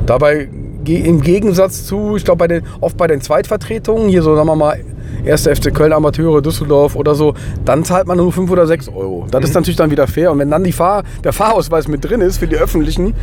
Dabei 0.05 0.49
im 0.87 1.20
Gegensatz 1.20 1.85
zu, 1.85 2.17
ich 2.17 2.25
glaube, 2.25 2.38
bei 2.38 2.49
den, 2.49 2.62
oft 2.81 2.97
bei 2.97 3.06
den 3.06 3.20
Zweitvertretungen, 3.20 4.09
hier 4.09 4.23
so 4.23 4.37
sagen 4.37 4.49
wir 4.49 4.56
mal 4.56 4.79
1. 5.26 5.46
FC 5.46 5.75
Köln 5.75 5.93
Amateure, 5.93 6.40
Düsseldorf 6.40 6.96
oder 6.96 7.14
so, 7.14 7.34
dann 7.64 7.84
zahlt 7.84 8.06
man 8.06 8.19
nur 8.19 8.32
5 8.32 8.50
oder 8.50 8.67
6 8.67 8.88
Euro. 8.88 9.26
Das 9.31 9.40
mhm. 9.40 9.46
ist 9.46 9.55
natürlich 9.55 9.76
dann 9.76 9.90
wieder 9.90 10.06
fair. 10.06 10.32
Und 10.32 10.38
wenn 10.38 10.50
dann 10.50 10.64
die 10.64 10.73
Fahr 10.73 11.02
der 11.25 11.32
Fahrausweis 11.32 11.88
mit 11.88 12.05
drin 12.05 12.20
ist 12.20 12.38
für 12.38 12.46
die 12.46 12.56
Öffentlichen, 12.56 13.14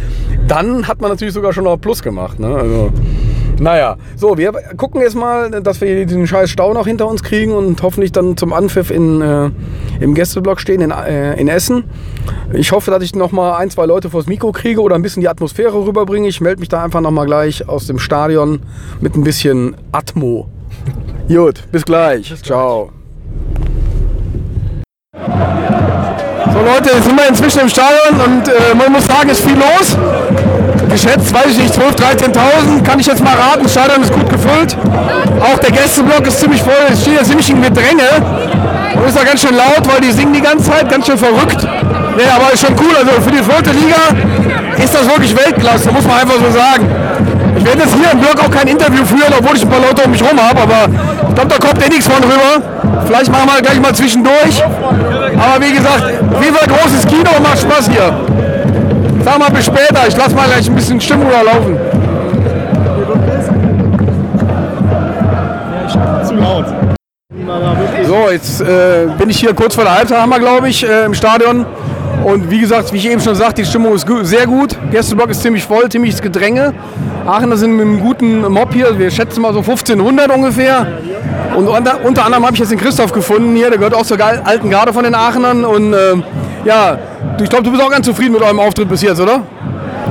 dann 0.48 0.88
hat 0.88 1.02
man 1.02 1.12
natürlich 1.12 1.34
sogar 1.34 1.54
schon 1.54 1.64
noch 1.64 1.78
Plus 1.78 2.04
gemacht. 2.04 2.40
Ne? 2.40 2.48
Also, 2.48 2.92
naja, 3.60 3.98
so, 4.16 4.38
wir 4.38 4.52
gucken 4.78 5.02
jetzt 5.02 5.16
mal, 5.16 5.50
dass 5.62 5.80
wir 5.80 6.06
den 6.06 6.28
scheiß 6.28 6.50
Stau 6.50 6.74
noch 6.74 6.88
hinter 6.88 7.08
uns 7.08 7.24
kriegen 7.24 7.52
und 7.54 7.82
hoffentlich 7.82 8.12
dann 8.12 8.36
zum 8.36 8.52
Anpfiff 8.52 8.90
in, 8.90 9.22
äh, 9.22 9.50
im 10.00 10.14
Gästeblock 10.14 10.60
stehen 10.60 10.82
in, 10.82 10.92
äh, 10.92 11.40
in 11.40 11.48
Essen. 11.48 11.84
Ich 12.54 12.72
hoffe, 12.72 12.92
dass 12.92 13.04
ich 13.04 13.16
noch 13.16 13.32
mal 13.32 13.58
ein, 13.58 13.70
zwei 13.70 13.86
Leute 13.86 14.10
vors 14.10 14.28
Mikro 14.28 14.52
kriege 14.52 14.82
oder 14.82 14.96
ein 14.96 15.02
bisschen 15.02 15.22
die 15.22 15.30
Atmosphäre 15.30 15.74
rüberbringe. 15.74 16.28
Ich 16.28 16.42
melde 16.42 16.60
mich 16.60 16.70
da 16.70 16.84
einfach 16.84 17.02
noch 17.02 17.12
mal 17.12 17.26
gleich 17.26 17.68
aus 17.70 17.88
dem 17.88 18.00
Stadion 18.00 18.60
mit 19.02 19.16
ein 19.16 19.24
bisschen 19.24 19.76
Atmo. 19.92 20.50
Gut, 21.28 21.64
bis 21.72 21.86
gleich. 21.86 22.30
Bis 22.30 22.42
Ciao. 22.42 22.92
So 25.14 26.60
Leute, 26.60 26.90
jetzt 26.94 27.06
sind 27.06 27.18
wir 27.18 27.28
inzwischen 27.30 27.62
im 27.62 27.70
Stadion 27.70 28.20
und 28.26 28.48
äh, 28.48 28.76
man 28.76 28.92
muss 28.92 29.08
sagen, 29.08 29.30
es 29.30 29.40
ist 29.40 29.48
viel 29.48 29.58
los. 29.58 29.98
Geschätzt, 30.90 31.34
weiß 31.34 31.48
ich 31.48 31.58
nicht, 31.58 31.74
12.000, 31.74 32.34
13.000, 32.34 32.84
kann 32.84 33.00
ich 33.00 33.08
jetzt 33.08 33.24
mal 33.24 33.34
raten, 33.36 33.64
das 33.64 33.72
Stadion 33.72 34.04
ist 34.04 34.14
gut 34.14 34.30
gefüllt. 34.30 34.78
Auch 35.42 35.58
der 35.60 35.72
Gästeblock 35.72 36.28
ist 36.28 36.40
ziemlich 36.40 36.62
voll, 36.62 36.74
es 36.92 37.02
steht 37.02 37.16
ja 37.16 37.24
ziemlich 37.24 37.50
in 37.50 37.62
Gedränge. 37.62 38.04
Und 38.96 39.08
ist 39.08 39.18
da 39.18 39.24
ganz 39.24 39.42
schön 39.42 39.56
laut, 39.56 39.82
weil 39.86 40.02
die 40.02 40.12
singen 40.12 40.34
die 40.34 40.42
ganze 40.42 40.70
Zeit, 40.70 40.90
ganz 40.90 41.08
schön 41.08 41.18
verrückt. 41.18 41.66
Nee, 42.16 42.30
aber 42.36 42.54
ist 42.54 42.66
schon 42.66 42.76
cool, 42.80 42.96
also 42.96 43.22
für 43.22 43.32
die 43.32 43.42
vierte 43.42 43.72
Liga 43.72 44.84
ist 44.84 44.94
das 44.94 45.08
wirklich 45.08 45.36
Weltklasse, 45.36 45.92
muss 45.92 46.06
man 46.06 46.20
einfach 46.20 46.36
so 46.36 46.52
sagen. 46.52 46.88
Ich 47.58 47.66
werde 47.66 47.82
jetzt 47.82 47.96
hier 47.96 48.12
im 48.12 48.20
Block 48.20 48.40
auch 48.40 48.52
kein 48.52 48.68
Interview 48.68 49.06
führen, 49.06 49.34
obwohl 49.38 49.56
ich 49.56 49.64
ein 49.64 49.70
paar 49.70 49.80
Leute 49.80 50.04
um 50.04 50.12
mich 50.12 50.22
rum 50.22 50.40
habe, 50.40 50.62
aber 50.62 50.90
ich 51.30 51.36
glaube, 51.36 51.50
da 51.50 51.68
kommt 51.68 51.86
eh 51.86 51.90
nichts 51.90 52.08
von 52.08 52.24
rüber. 52.24 53.04
Vielleicht 53.06 53.32
machen 53.32 53.50
wir 53.54 53.62
gleich 53.62 53.80
mal 53.80 53.94
zwischendurch. 53.94 54.64
Aber 54.64 55.64
wie 55.64 55.74
gesagt, 55.74 56.04
wie 56.40 56.54
war 56.54 56.78
großes 56.78 57.06
Kino 57.08 57.30
und 57.38 57.44
macht 57.44 57.60
Spaß 57.60 57.90
hier. 57.90 58.14
Sag 59.24 59.40
mal 59.40 59.52
bis 59.52 59.66
später, 59.66 60.08
ich 60.08 60.18
lasse 60.18 60.36
mal 60.36 60.48
gleich 60.48 60.68
ein 60.68 60.76
bisschen 60.76 61.00
Stimmung 61.00 61.30
laufen. 61.32 61.78
So, 68.06 68.30
jetzt 68.32 68.62
äh, 68.62 69.08
bin 69.18 69.30
ich 69.30 69.40
hier 69.40 69.54
kurz 69.54 69.76
vor 69.76 69.84
der 69.84 69.96
Halbzeit, 69.96 70.20
haben 70.20 70.30
wir 70.30 70.40
glaube 70.40 70.70
ich, 70.70 70.84
äh, 70.84 71.06
im 71.06 71.14
Stadion. 71.14 71.66
Und 72.24 72.50
wie 72.50 72.60
gesagt, 72.60 72.94
wie 72.94 72.98
ich 72.98 73.10
eben 73.10 73.20
schon 73.20 73.36
sagte, 73.36 73.62
die 73.62 73.68
Stimmung 73.68 73.94
ist 73.96 74.08
sehr 74.24 74.48
gut. 74.48 74.78
Gästeblock 74.92 75.30
ist 75.30 75.42
ziemlich 75.42 75.64
voll, 75.64 75.90
ziemliches 75.90 76.22
Gedränge. 76.22 76.74
Aachener 77.26 77.58
sind 77.58 77.76
mit 77.76 77.86
einem 77.86 78.00
guten 78.00 78.42
Mob 78.52 78.74
hier. 78.74 78.98
Wir 78.98 79.12
schätzen 79.12 79.42
mal 79.42 79.54
so 79.54 79.60
1500 79.60 80.34
ungefähr. 80.34 80.88
Und 81.56 81.68
unter, 81.68 82.04
unter 82.04 82.26
anderem 82.26 82.46
habe 82.46 82.54
ich 82.54 82.60
jetzt 82.60 82.72
den 82.72 82.80
Christoph 82.80 83.12
gefunden 83.12 83.56
hier. 83.56 83.70
Der 83.70 83.78
gehört 83.78 83.94
auch 83.94 84.06
zur 84.06 84.18
alten 84.22 84.70
Garde 84.70 84.94
von 84.94 85.04
den 85.04 85.16
Aachenern. 85.16 85.66
Und 85.66 85.94
äh, 85.94 86.16
ja, 86.66 86.98
ich 87.42 87.50
glaube, 87.50 87.64
du 87.64 87.72
bist 87.72 87.84
auch 87.84 87.92
ganz 87.92 88.06
zufrieden 88.06 88.34
mit 88.34 88.42
eurem 88.42 88.60
Auftritt 88.60 88.88
bis 88.88 89.02
jetzt, 89.02 89.20
oder? 89.20 89.42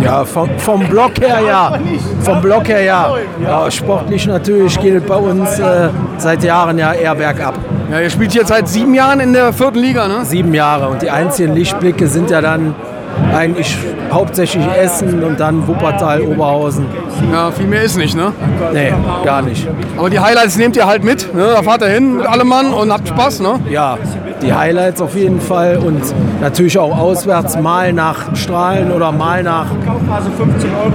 Ja, 0.03 0.25
vom, 0.25 0.51
vom 0.59 0.87
Block 0.89 1.19
her 1.21 1.41
ja. 1.47 1.79
Vom 2.23 2.41
Block 2.41 2.69
her 2.69 2.83
ja. 2.83 3.15
ja 3.43 3.71
sportlich 3.71 4.27
natürlich 4.27 4.79
geht 4.81 5.07
bei 5.07 5.17
uns 5.17 5.59
äh, 5.59 5.89
seit 6.19 6.43
Jahren 6.43 6.79
ja 6.79 6.93
eher 6.93 7.15
bergab. 7.15 7.55
Ja, 7.93 8.01
ihr 8.01 8.09
spielt 8.09 8.33
jetzt 8.33 8.49
seit 8.49 8.71
sieben 8.71 8.95
Jahren 8.95 9.21
in 9.21 9.35
der 9.35 9.53
vierten 9.53 9.79
Liga, 9.79 10.09
ne? 10.09 10.25
Sieben 10.25 10.55
Jahre 10.55 10.89
und 10.89 11.03
die 11.03 11.11
einzigen 11.11 11.53
Lichtblicke 11.53 12.09
sind 12.09 12.31
ja 12.31 12.41
dann 12.41 12.75
eigentlich 13.35 13.77
hauptsächlich 14.13 14.65
Essen 14.81 15.23
und 15.23 15.39
dann 15.41 15.67
Wuppertal, 15.67 16.23
Oberhausen. 16.23 16.87
Ja, 17.33 17.51
viel 17.51 17.67
mehr 17.67 17.83
ist 17.83 17.97
nicht, 17.97 18.17
ne? 18.17 18.33
Nee, 18.73 18.93
gar 19.25 19.43
nicht. 19.43 19.67
Aber 19.97 20.11
die 20.11 20.21
Highlights 20.21 20.57
nehmt 20.57 20.77
ihr 20.77 20.87
halt 20.87 21.05
mit, 21.05 21.35
ne? 21.35 21.49
Da 21.55 21.63
fahrt 21.63 21.83
ihr 21.83 21.89
hin 21.89 22.17
mit 22.19 22.27
allem 22.27 22.49
Mann 22.49 22.73
und 22.73 22.93
habt 22.93 23.09
Spaß, 23.09 23.41
ne? 23.41 23.61
Ja, 23.71 23.99
die 24.43 24.53
Highlights 24.53 25.01
auf 25.01 25.15
jeden 25.15 25.41
Fall 25.41 25.79
und 25.79 26.03
natürlich 26.41 26.79
auch 26.79 26.97
auswärts 26.97 27.59
mal 27.59 27.93
nach 27.93 28.35
Strahlen 28.35 28.91
oder 28.93 29.13
mal 29.13 29.43
nach 29.43 29.67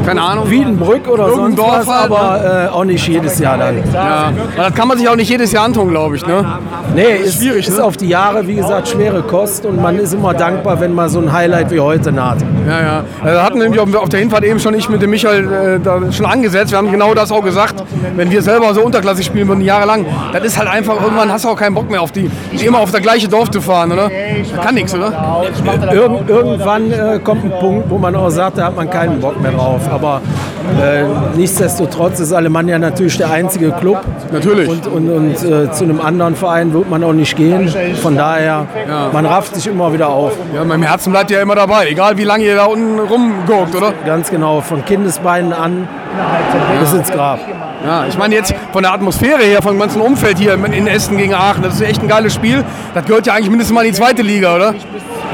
Keine 0.06 0.22
Ahnung. 0.22 0.50
Wiedenbrück 0.50 1.08
oder 1.08 1.28
Irgendein 1.28 1.56
sonst 1.56 1.58
Dorf 1.58 1.88
was, 1.88 2.02
halt, 2.02 2.12
aber 2.12 2.66
äh, 2.66 2.68
auch 2.70 2.84
nicht 2.84 3.08
jedes 3.08 3.40
Jahr 3.40 3.58
dann. 3.58 3.78
Ja, 3.94 4.32
das 4.56 4.74
kann 4.74 4.88
man 4.88 4.98
sich 4.98 5.08
auch 5.08 5.16
nicht 5.16 5.30
jedes 5.30 5.52
Jahr 5.52 5.66
antun, 5.66 5.90
glaube 5.90 6.18
ich, 6.18 6.26
ne? 6.26 6.46
Nee, 6.94 7.16
ist, 7.24 7.38
schwierig, 7.38 7.68
ist 7.68 7.78
ne? 7.78 7.84
auf 7.84 7.98
die 7.98 8.10
Jahre, 8.10 8.48
wie 8.48 8.56
gesagt, 8.56 8.90
schwere 8.90 9.22
Kost 9.24 9.66
und 9.66 9.82
man 9.82 9.98
ist 9.98 10.14
immer 10.14 10.34
dankbar, 10.34 10.80
wenn 10.80 10.94
man 10.94 11.10
so 11.10 11.20
ein 11.20 11.32
Highlight 11.32 11.72
wie 11.72 11.80
heute 11.80 12.12
naht. 12.12 12.38
Ja, 12.68 12.82
ja. 12.82 13.04
Da 13.24 13.44
hatten 13.44 13.56
wir 13.60 13.64
nämlich 13.70 13.80
auf- 13.80 14.10
der 14.10 14.20
Hinfahrt 14.20 14.44
eben 14.44 14.60
schon 14.60 14.74
ich 14.74 14.90
mit 14.90 15.02
dem 15.02 15.10
Michael 15.10 15.78
äh, 15.78 15.80
da 15.80 16.12
schon 16.12 16.26
angesetzt. 16.26 16.72
Wir 16.72 16.78
haben 16.78 16.92
genau 16.92 17.14
das 17.14 17.32
auch 17.32 17.44
gesagt. 17.44 17.76
Wenn 18.16 18.30
wir 18.30 18.42
selber 18.42 18.74
so 18.74 18.82
unterklassig 18.82 19.26
spielen 19.26 19.48
würden, 19.48 19.62
jahrelang, 19.62 20.06
das 20.34 20.44
ist 20.44 20.58
halt 20.58 20.68
einfach, 20.70 21.02
irgendwann 21.02 21.32
hast 21.32 21.46
du 21.46 21.50
auch 21.50 21.56
keinen 21.56 21.74
Bock 21.76 21.90
mehr 21.90 22.02
auf 22.02 22.12
die, 22.12 22.30
immer 22.66 22.80
auf 22.80 22.92
das 22.92 23.02
gleiche 23.02 23.28
Dorf 23.28 23.50
zu 23.52 23.62
fahren, 23.62 23.92
oder? 23.92 24.10
Das 24.54 24.66
kann 24.66 24.76
nichts, 24.76 24.94
oder? 24.94 25.42
Irgend, 25.92 26.30
irgendwann 26.30 26.92
äh, 26.92 27.20
kommt 27.24 27.46
ein 27.46 27.52
Punkt, 27.60 27.90
wo 27.90 27.98
man 27.98 28.16
auch 28.16 28.30
sagt, 28.30 28.58
da 28.58 28.66
hat 28.66 28.76
man 28.76 28.90
keinen 28.90 29.20
Bock 29.22 29.42
mehr 29.42 29.52
drauf. 29.52 29.82
Aber 29.92 30.22
äh, 30.82 31.04
nichtsdestotrotz 31.38 32.20
ist 32.20 32.34
Alemannia 32.34 32.78
natürlich 32.80 33.18
der 33.18 33.32
einzige 33.32 33.72
Club. 33.72 34.02
Natürlich. 34.32 34.68
Und, 34.70 34.88
und, 34.88 35.10
und 35.10 35.32
äh, 35.44 35.72
zu 35.72 35.84
einem 35.86 36.02
anderen 36.02 36.36
Verein 36.36 36.74
wird 36.74 36.90
man 36.90 37.04
auch 37.04 37.14
nicht 37.14 37.36
gehen. 37.38 37.74
Von 38.02 38.18
daher, 38.18 38.66
man 39.14 39.26
rafft 39.26 39.56
sich 39.56 39.68
immer 39.68 39.94
wieder 39.94 40.10
auf. 40.10 40.34
Ja, 40.54 40.64
mein 40.66 40.82
Herzen 40.84 41.12
bleibt 41.12 41.32
ja 41.32 41.42
immer 41.42 41.56
dabei, 41.56 41.88
egal 41.90 42.18
wie 42.18 42.24
lange 42.24 42.44
ihr 42.44 42.56
da 42.58 42.66
unten 42.66 43.00
rumguckt, 43.00 43.76
oder? 43.76 43.94
Ganz 44.06 44.30
genau, 44.30 44.62
von 44.62 44.84
Kindesbeinen 44.86 45.54
an 45.54 45.88
bis 46.80 46.94
ins 46.94 47.12
Grab. 47.12 47.40
Ja, 47.86 48.06
ich 48.08 48.18
meine 48.18 48.36
jetzt 48.36 48.54
von 48.74 48.84
der 48.84 48.92
Atmosphäre 48.94 49.44
her, 49.44 49.62
vom 49.62 49.78
ganzen 49.80 50.02
Umfeld 50.02 50.38
hier 50.40 50.54
in 50.54 50.88
Essen 50.88 51.18
gegen 51.18 51.34
Aachen, 51.34 51.62
das 51.64 51.76
ist 51.76 51.82
echt 51.82 52.02
ein 52.02 52.08
geiles 52.08 52.34
Spiel. 52.34 52.64
Das 52.94 53.06
gehört 53.06 53.28
ja 53.28 53.34
eigentlich 53.34 53.50
mindestens 53.50 53.74
mal 53.76 53.86
in 53.86 53.92
die 53.92 53.98
zweite 53.98 54.22
Liga, 54.24 54.56
oder? 54.56 54.74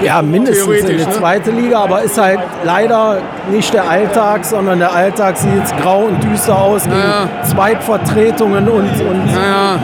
Ja, 0.04 0.22
mindestens 0.22 0.68
in 0.82 0.88
die 0.88 1.06
ne? 1.06 1.10
zweite 1.12 1.52
Liga, 1.52 1.80
aber 1.80 2.02
ist 2.02 2.18
halt 2.20 2.40
leider 2.66 3.20
nicht 3.50 3.74
der 3.74 3.90
Alltag, 3.90 4.44
sondern 4.44 4.80
der 4.80 4.94
Alltag 4.94 5.38
sieht 5.38 5.56
jetzt 5.56 5.76
grau 5.82 6.00
und 6.06 6.22
düster 6.24 6.60
aus 6.60 6.84
gegen 6.84 6.96
Ja. 6.98 7.28
Zweitvertretungen 7.44 8.68
und, 8.68 8.90
und 8.90 9.30
Ja, 9.34 9.80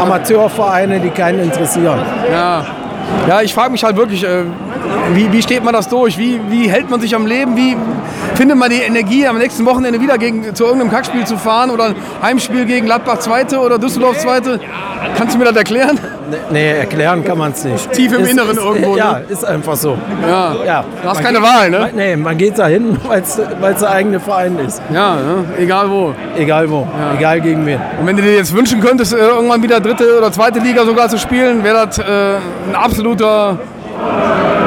Amateurvereine, 0.00 1.00
die 1.00 1.10
keinen 1.10 1.40
interessieren. 1.40 1.98
ja. 2.30 2.64
Ja, 3.28 3.42
ich 3.42 3.52
frage 3.52 3.70
mich 3.72 3.84
halt 3.84 3.96
wirklich, 3.96 4.24
äh, 4.24 4.44
wie, 5.14 5.32
wie 5.32 5.42
steht 5.42 5.64
man 5.64 5.72
das 5.74 5.88
durch? 5.88 6.18
Wie, 6.18 6.40
wie 6.48 6.68
hält 6.68 6.90
man 6.90 7.00
sich 7.00 7.14
am 7.14 7.26
Leben? 7.26 7.56
Wie 7.56 7.76
findet 8.34 8.56
man 8.56 8.70
die 8.70 8.80
Energie, 8.80 9.26
am 9.26 9.38
nächsten 9.38 9.64
Wochenende 9.66 10.00
wieder 10.00 10.18
gegen, 10.18 10.54
zu 10.54 10.64
irgendeinem 10.64 10.90
Kackspiel 10.90 11.24
zu 11.26 11.36
fahren 11.36 11.70
oder 11.70 11.84
ein 11.86 11.94
Heimspiel 12.22 12.64
gegen 12.64 12.86
Gladbach 12.86 13.18
Zweite 13.18 13.58
oder 13.60 13.78
Düsseldorf 13.78 14.18
Zweite? 14.18 14.58
Kannst 15.16 15.34
du 15.34 15.38
mir 15.38 15.44
das 15.46 15.56
erklären? 15.56 15.98
Nee, 16.50 16.70
erklären 16.72 17.22
kann 17.24 17.36
man 17.36 17.52
es 17.52 17.64
nicht. 17.64 17.92
Tief 17.92 18.12
im 18.12 18.24
Inneren 18.24 18.56
irgendwo, 18.56 18.96
Ja, 18.96 19.14
ne? 19.18 19.24
ist 19.28 19.44
einfach 19.44 19.76
so. 19.76 19.98
Ja. 20.26 20.54
Ja, 20.64 20.84
Du 21.02 21.08
hast 21.08 21.16
man 21.16 21.24
keine 21.24 21.38
geht- 21.40 21.46
Wahl, 21.48 21.70
ne? 21.70 21.90
Nee, 21.94 22.16
man 22.16 22.38
geht 22.38 22.58
da 22.58 22.66
hin, 22.68 22.96
weil 23.08 23.20
es 23.22 23.80
der 23.80 23.90
eigene 23.90 24.18
Verein 24.20 24.58
ist. 24.64 24.80
Ja, 24.92 25.14
ne? 25.16 25.44
egal 25.58 25.90
wo. 25.90 26.14
Egal 26.36 26.70
wo, 26.70 26.86
egal 27.18 27.40
gegen 27.40 27.66
wen. 27.66 27.78
Und 28.00 28.06
wenn 28.06 28.16
du 28.16 28.22
dir 28.22 28.34
jetzt 28.36 28.54
wünschen 28.56 28.80
könntest, 28.80 29.12
äh, 29.12 29.18
irgendwann 29.18 29.62
wieder 29.62 29.80
dritte 29.80 30.16
oder 30.16 30.32
zweite 30.32 30.60
Liga 30.60 30.84
sogar 30.84 31.08
zu 31.08 31.18
spielen, 31.18 31.62
wäre 31.62 31.86
das 31.86 31.98
äh, 31.98 32.02
ein 32.70 32.74
absoluter, 32.74 33.58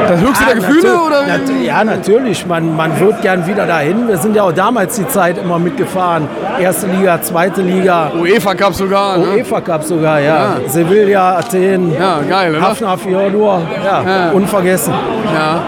das 0.08 0.22
höchste 0.22 0.46
der 0.46 0.56
Gefühle? 0.56 1.02
Oder? 1.02 1.22
nat- 1.28 1.42
ja, 1.64 1.84
natürlich. 1.84 2.46
Man, 2.46 2.76
man 2.76 3.00
wird 3.00 3.22
gern 3.22 3.46
wieder 3.48 3.66
dahin. 3.66 4.08
Wir 4.08 4.18
sind 4.18 4.36
ja 4.36 4.44
auch 4.44 4.52
damals 4.52 4.96
die 4.96 5.08
Zeit 5.08 5.38
immer 5.38 5.60
mitgefahren. 5.60 6.28
Erste 6.60 6.88
Liga, 6.88 7.22
zweite 7.22 7.62
Liga, 7.62 8.12
UEFA 8.20 8.56
Cup 8.56 8.74
sogar. 8.74 9.18
Ne? 9.18 9.26
UEFA 9.36 9.62
Cup 9.62 9.84
sogar, 9.84 10.20
ja. 10.20 10.36
Ja. 10.36 10.58
Sevilla, 10.68 11.38
Athen, 11.38 11.94
Ja, 11.98 12.20
geil, 12.28 12.52
oder? 12.56 12.62
Hafner 12.62 12.98
Fjordur, 12.98 13.62
ja, 13.84 14.02
Ja. 14.02 14.32
unvergessen. 14.32 14.94
Ja, 15.34 15.60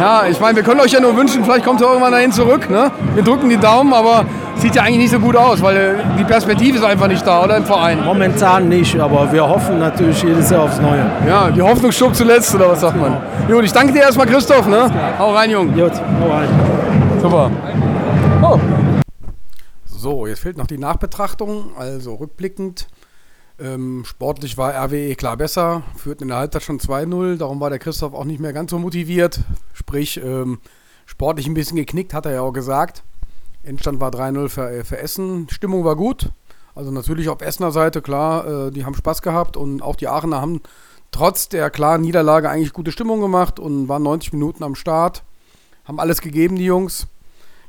ja 0.00 0.22
ich 0.30 0.38
meine, 0.40 0.56
wir 0.56 0.62
können 0.62 0.80
euch 0.80 0.92
ja 0.92 1.00
nur 1.00 1.16
wünschen, 1.16 1.44
vielleicht 1.44 1.64
kommt 1.64 1.80
ihr 1.80 1.86
irgendwann 1.86 2.12
dahin 2.12 2.32
zurück. 2.32 2.68
Ne? 2.70 2.90
Wir 3.14 3.22
drücken 3.22 3.48
die 3.48 3.56
Daumen, 3.56 3.92
aber 3.92 4.24
sieht 4.58 4.74
ja 4.74 4.82
eigentlich 4.82 4.98
nicht 4.98 5.10
so 5.10 5.20
gut 5.20 5.36
aus, 5.36 5.62
weil 5.62 5.76
äh, 5.76 5.94
die 6.18 6.24
Perspektive 6.24 6.78
ist 6.78 6.84
einfach 6.84 7.08
nicht 7.08 7.26
da, 7.26 7.44
oder 7.44 7.56
im 7.56 7.64
Verein. 7.64 8.04
Momentan 8.04 8.68
nicht, 8.68 8.98
aber 8.98 9.30
wir 9.32 9.46
hoffen 9.46 9.78
natürlich 9.78 10.22
jedes 10.22 10.50
Jahr 10.50 10.62
aufs 10.62 10.80
Neue. 10.80 11.04
Ja, 11.26 11.50
die 11.50 11.62
Hoffnung 11.62 11.92
stirbt 11.92 12.16
zuletzt, 12.16 12.54
oder 12.54 12.70
was 12.70 12.80
sagt 12.80 12.98
man? 12.98 13.18
Gut, 13.48 13.64
ich 13.64 13.72
danke 13.72 13.92
dir 13.92 14.02
erstmal, 14.02 14.26
Christoph. 14.26 14.66
Ne? 14.66 14.90
Hau 15.18 15.34
rein, 15.34 15.50
Jung. 15.50 15.72
Gut, 15.74 15.92
hau 16.20 16.32
rein. 16.32 16.48
Super. 17.20 17.50
Oh. 18.42 18.58
So, 19.84 20.26
jetzt 20.26 20.40
fehlt 20.40 20.56
noch 20.56 20.66
die 20.66 20.78
Nachbetrachtung. 20.78 21.70
Also 21.78 22.14
rückblickend. 22.14 22.86
Ähm, 23.58 24.04
sportlich 24.06 24.58
war 24.58 24.74
RWE 24.74 25.14
klar 25.14 25.36
besser, 25.38 25.82
führten 25.96 26.24
in 26.24 26.28
der 26.28 26.36
Halbzeit 26.38 26.62
schon 26.62 26.78
2-0, 26.78 27.38
darum 27.38 27.58
war 27.58 27.70
der 27.70 27.78
Christoph 27.78 28.12
auch 28.12 28.24
nicht 28.24 28.38
mehr 28.38 28.52
ganz 28.52 28.70
so 28.70 28.78
motiviert. 28.78 29.40
Sprich, 29.72 30.20
ähm, 30.22 30.58
sportlich 31.06 31.46
ein 31.46 31.54
bisschen 31.54 31.76
geknickt, 31.76 32.12
hat 32.12 32.26
er 32.26 32.32
ja 32.32 32.40
auch 32.42 32.52
gesagt. 32.52 33.02
Endstand 33.66 34.00
war 34.00 34.10
3-0 34.10 34.48
für, 34.48 34.70
äh, 34.70 34.84
für 34.84 34.98
Essen. 34.98 35.48
Stimmung 35.50 35.84
war 35.84 35.96
gut. 35.96 36.30
Also 36.74 36.90
natürlich 36.90 37.28
auf 37.28 37.40
Essener 37.40 37.72
Seite, 37.72 38.02
klar, 38.02 38.66
äh, 38.66 38.70
die 38.70 38.84
haben 38.84 38.94
Spaß 38.94 39.22
gehabt 39.22 39.56
und 39.56 39.82
auch 39.82 39.96
die 39.96 40.08
Aachener 40.08 40.40
haben 40.40 40.60
trotz 41.10 41.48
der 41.48 41.70
klaren 41.70 42.02
Niederlage 42.02 42.50
eigentlich 42.50 42.72
gute 42.72 42.92
Stimmung 42.92 43.20
gemacht 43.20 43.58
und 43.58 43.88
waren 43.88 44.02
90 44.02 44.32
Minuten 44.34 44.62
am 44.62 44.74
Start. 44.74 45.22
Haben 45.84 46.00
alles 46.00 46.20
gegeben, 46.20 46.56
die 46.56 46.64
Jungs. 46.64 47.06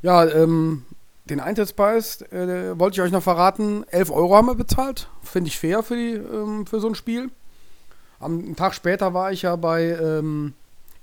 Ja, 0.01 0.25
ähm, 0.25 0.83
den 1.25 1.39
Eintrittspreis 1.39 2.21
äh, 2.31 2.77
wollte 2.77 2.95
ich 2.95 3.01
euch 3.01 3.11
noch 3.11 3.23
verraten. 3.23 3.85
11 3.89 4.11
Euro 4.11 4.35
haben 4.35 4.47
wir 4.47 4.55
bezahlt. 4.55 5.09
Finde 5.21 5.49
ich 5.49 5.59
fair 5.59 5.83
für, 5.83 5.95
die, 5.95 6.13
ähm, 6.13 6.65
für 6.65 6.79
so 6.79 6.87
ein 6.87 6.95
Spiel. 6.95 7.31
Am 8.19 8.55
Tag 8.55 8.73
später 8.73 9.13
war 9.13 9.31
ich 9.31 9.43
ja 9.43 9.55
bei 9.55 9.83
ähm, 9.83 10.53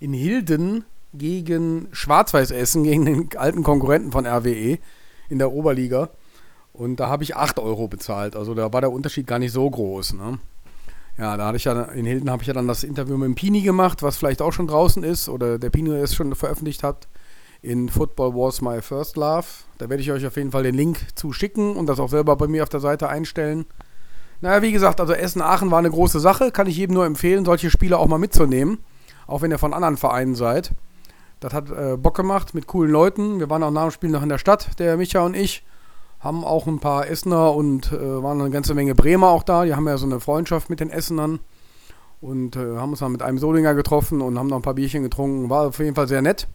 in 0.00 0.12
Hilden 0.12 0.84
gegen 1.16 1.88
Schwarz-Weiß 1.92 2.50
Essen, 2.50 2.84
gegen 2.84 3.04
den 3.04 3.28
alten 3.36 3.62
Konkurrenten 3.62 4.12
von 4.12 4.26
RWE 4.26 4.78
in 5.28 5.38
der 5.38 5.52
Oberliga. 5.52 6.10
Und 6.72 6.96
da 6.96 7.08
habe 7.08 7.22
ich 7.22 7.36
8 7.36 7.58
Euro 7.60 7.88
bezahlt. 7.88 8.36
Also 8.36 8.54
da 8.54 8.72
war 8.72 8.80
der 8.80 8.92
Unterschied 8.92 9.26
gar 9.26 9.38
nicht 9.38 9.52
so 9.52 9.68
groß. 9.70 10.14
Ne? 10.14 10.38
Ja, 11.16 11.36
da 11.36 11.46
hatte 11.46 11.56
ich 11.56 11.64
ja 11.64 11.80
in 11.84 12.04
Hilden 12.04 12.30
habe 12.30 12.42
ich 12.42 12.48
ja 12.48 12.54
dann 12.54 12.66
das 12.66 12.82
Interview 12.82 13.16
mit 13.16 13.26
dem 13.26 13.34
Pini 13.36 13.60
gemacht, 13.60 14.02
was 14.02 14.16
vielleicht 14.16 14.42
auch 14.42 14.52
schon 14.52 14.66
draußen 14.66 15.04
ist 15.04 15.28
oder 15.28 15.58
der 15.58 15.70
Pini 15.70 15.90
es 15.90 16.14
schon 16.14 16.34
veröffentlicht 16.34 16.82
hat 16.82 17.06
in 17.62 17.88
Football 17.88 18.34
Was 18.34 18.60
My 18.60 18.82
First 18.82 19.16
Love. 19.16 19.46
Da 19.78 19.88
werde 19.88 20.02
ich 20.02 20.10
euch 20.10 20.26
auf 20.26 20.36
jeden 20.36 20.50
Fall 20.50 20.64
den 20.64 20.74
Link 20.74 20.98
zuschicken 21.14 21.76
und 21.76 21.86
das 21.86 22.00
auch 22.00 22.10
selber 22.10 22.36
bei 22.36 22.48
mir 22.48 22.64
auf 22.64 22.68
der 22.68 22.80
Seite 22.80 23.08
einstellen. 23.08 23.64
Naja, 24.40 24.60
wie 24.60 24.72
gesagt, 24.72 25.00
also 25.00 25.14
Essen-Aachen 25.14 25.70
war 25.70 25.78
eine 25.78 25.90
große 25.90 26.20
Sache. 26.20 26.50
Kann 26.50 26.66
ich 26.66 26.76
jedem 26.76 26.94
nur 26.94 27.06
empfehlen, 27.06 27.44
solche 27.44 27.70
Spiele 27.70 27.98
auch 27.98 28.08
mal 28.08 28.18
mitzunehmen. 28.18 28.78
Auch 29.26 29.40
wenn 29.40 29.50
ihr 29.50 29.58
von 29.58 29.72
anderen 29.72 29.96
Vereinen 29.96 30.34
seid. 30.34 30.72
Das 31.44 31.52
hat 31.52 31.70
äh, 31.70 31.98
Bock 31.98 32.16
gemacht 32.16 32.54
mit 32.54 32.66
coolen 32.66 32.90
Leuten. 32.90 33.38
Wir 33.38 33.50
waren 33.50 33.62
auch 33.62 33.70
nach 33.70 33.82
dem 33.82 33.90
Spiel 33.90 34.08
noch 34.08 34.22
in 34.22 34.30
der 34.30 34.38
Stadt, 34.38 34.78
der 34.78 34.96
Micha 34.96 35.20
und 35.20 35.36
ich. 35.36 35.62
Haben 36.18 36.42
auch 36.42 36.66
ein 36.66 36.80
paar 36.80 37.06
Essener 37.10 37.52
und 37.52 37.92
äh, 37.92 38.22
waren 38.22 38.40
eine 38.40 38.48
ganze 38.48 38.72
Menge 38.72 38.94
Bremer 38.94 39.28
auch 39.28 39.42
da. 39.42 39.66
Die 39.66 39.74
haben 39.74 39.86
ja 39.86 39.98
so 39.98 40.06
eine 40.06 40.20
Freundschaft 40.20 40.70
mit 40.70 40.80
den 40.80 40.88
Essenern. 40.88 41.40
Und 42.22 42.56
äh, 42.56 42.78
haben 42.78 42.92
uns 42.92 43.00
dann 43.00 43.12
mit 43.12 43.20
einem 43.20 43.36
Solinger 43.36 43.74
getroffen 43.74 44.22
und 44.22 44.38
haben 44.38 44.46
noch 44.46 44.56
ein 44.56 44.62
paar 44.62 44.72
Bierchen 44.72 45.02
getrunken. 45.02 45.50
War 45.50 45.68
auf 45.68 45.78
jeden 45.80 45.94
Fall 45.94 46.08
sehr 46.08 46.22
nett. 46.22 46.48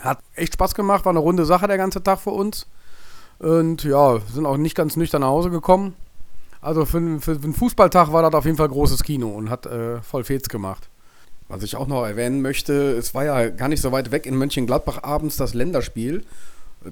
Hat 0.00 0.18
echt 0.34 0.52
Spaß 0.52 0.74
gemacht, 0.74 1.06
war 1.06 1.12
eine 1.12 1.20
runde 1.20 1.46
Sache 1.46 1.66
der 1.66 1.78
ganze 1.78 2.02
Tag 2.02 2.18
für 2.18 2.28
uns. 2.28 2.66
Und 3.38 3.84
ja, 3.84 4.18
sind 4.20 4.44
auch 4.44 4.58
nicht 4.58 4.76
ganz 4.76 4.96
nüchtern 4.96 5.22
nach 5.22 5.28
Hause 5.28 5.48
gekommen. 5.48 5.94
Also 6.60 6.84
für, 6.84 7.00
für, 7.20 7.36
für 7.36 7.42
einen 7.42 7.54
Fußballtag 7.54 8.12
war 8.12 8.20
das 8.20 8.34
auf 8.34 8.44
jeden 8.44 8.58
Fall 8.58 8.68
großes 8.68 9.02
Kino 9.02 9.28
und 9.28 9.48
hat 9.48 9.64
äh, 9.64 10.02
voll 10.02 10.24
Fets 10.24 10.50
gemacht. 10.50 10.90
Was 11.48 11.62
ich 11.62 11.76
auch 11.76 11.86
noch 11.86 12.04
erwähnen 12.04 12.42
möchte, 12.42 12.92
es 12.92 13.14
war 13.14 13.24
ja 13.24 13.48
gar 13.50 13.68
nicht 13.68 13.80
so 13.80 13.92
weit 13.92 14.10
weg 14.10 14.26
in 14.26 14.36
Mönchengladbach 14.36 15.04
abends 15.04 15.36
das 15.36 15.54
Länderspiel. 15.54 16.24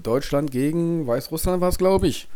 Deutschland 0.01 0.51
gegen 0.51 1.05
Weißrussland 1.05 1.61
war 1.61 1.69
es, 1.69 1.77
glaube 1.77 2.07
ich. 2.07 2.27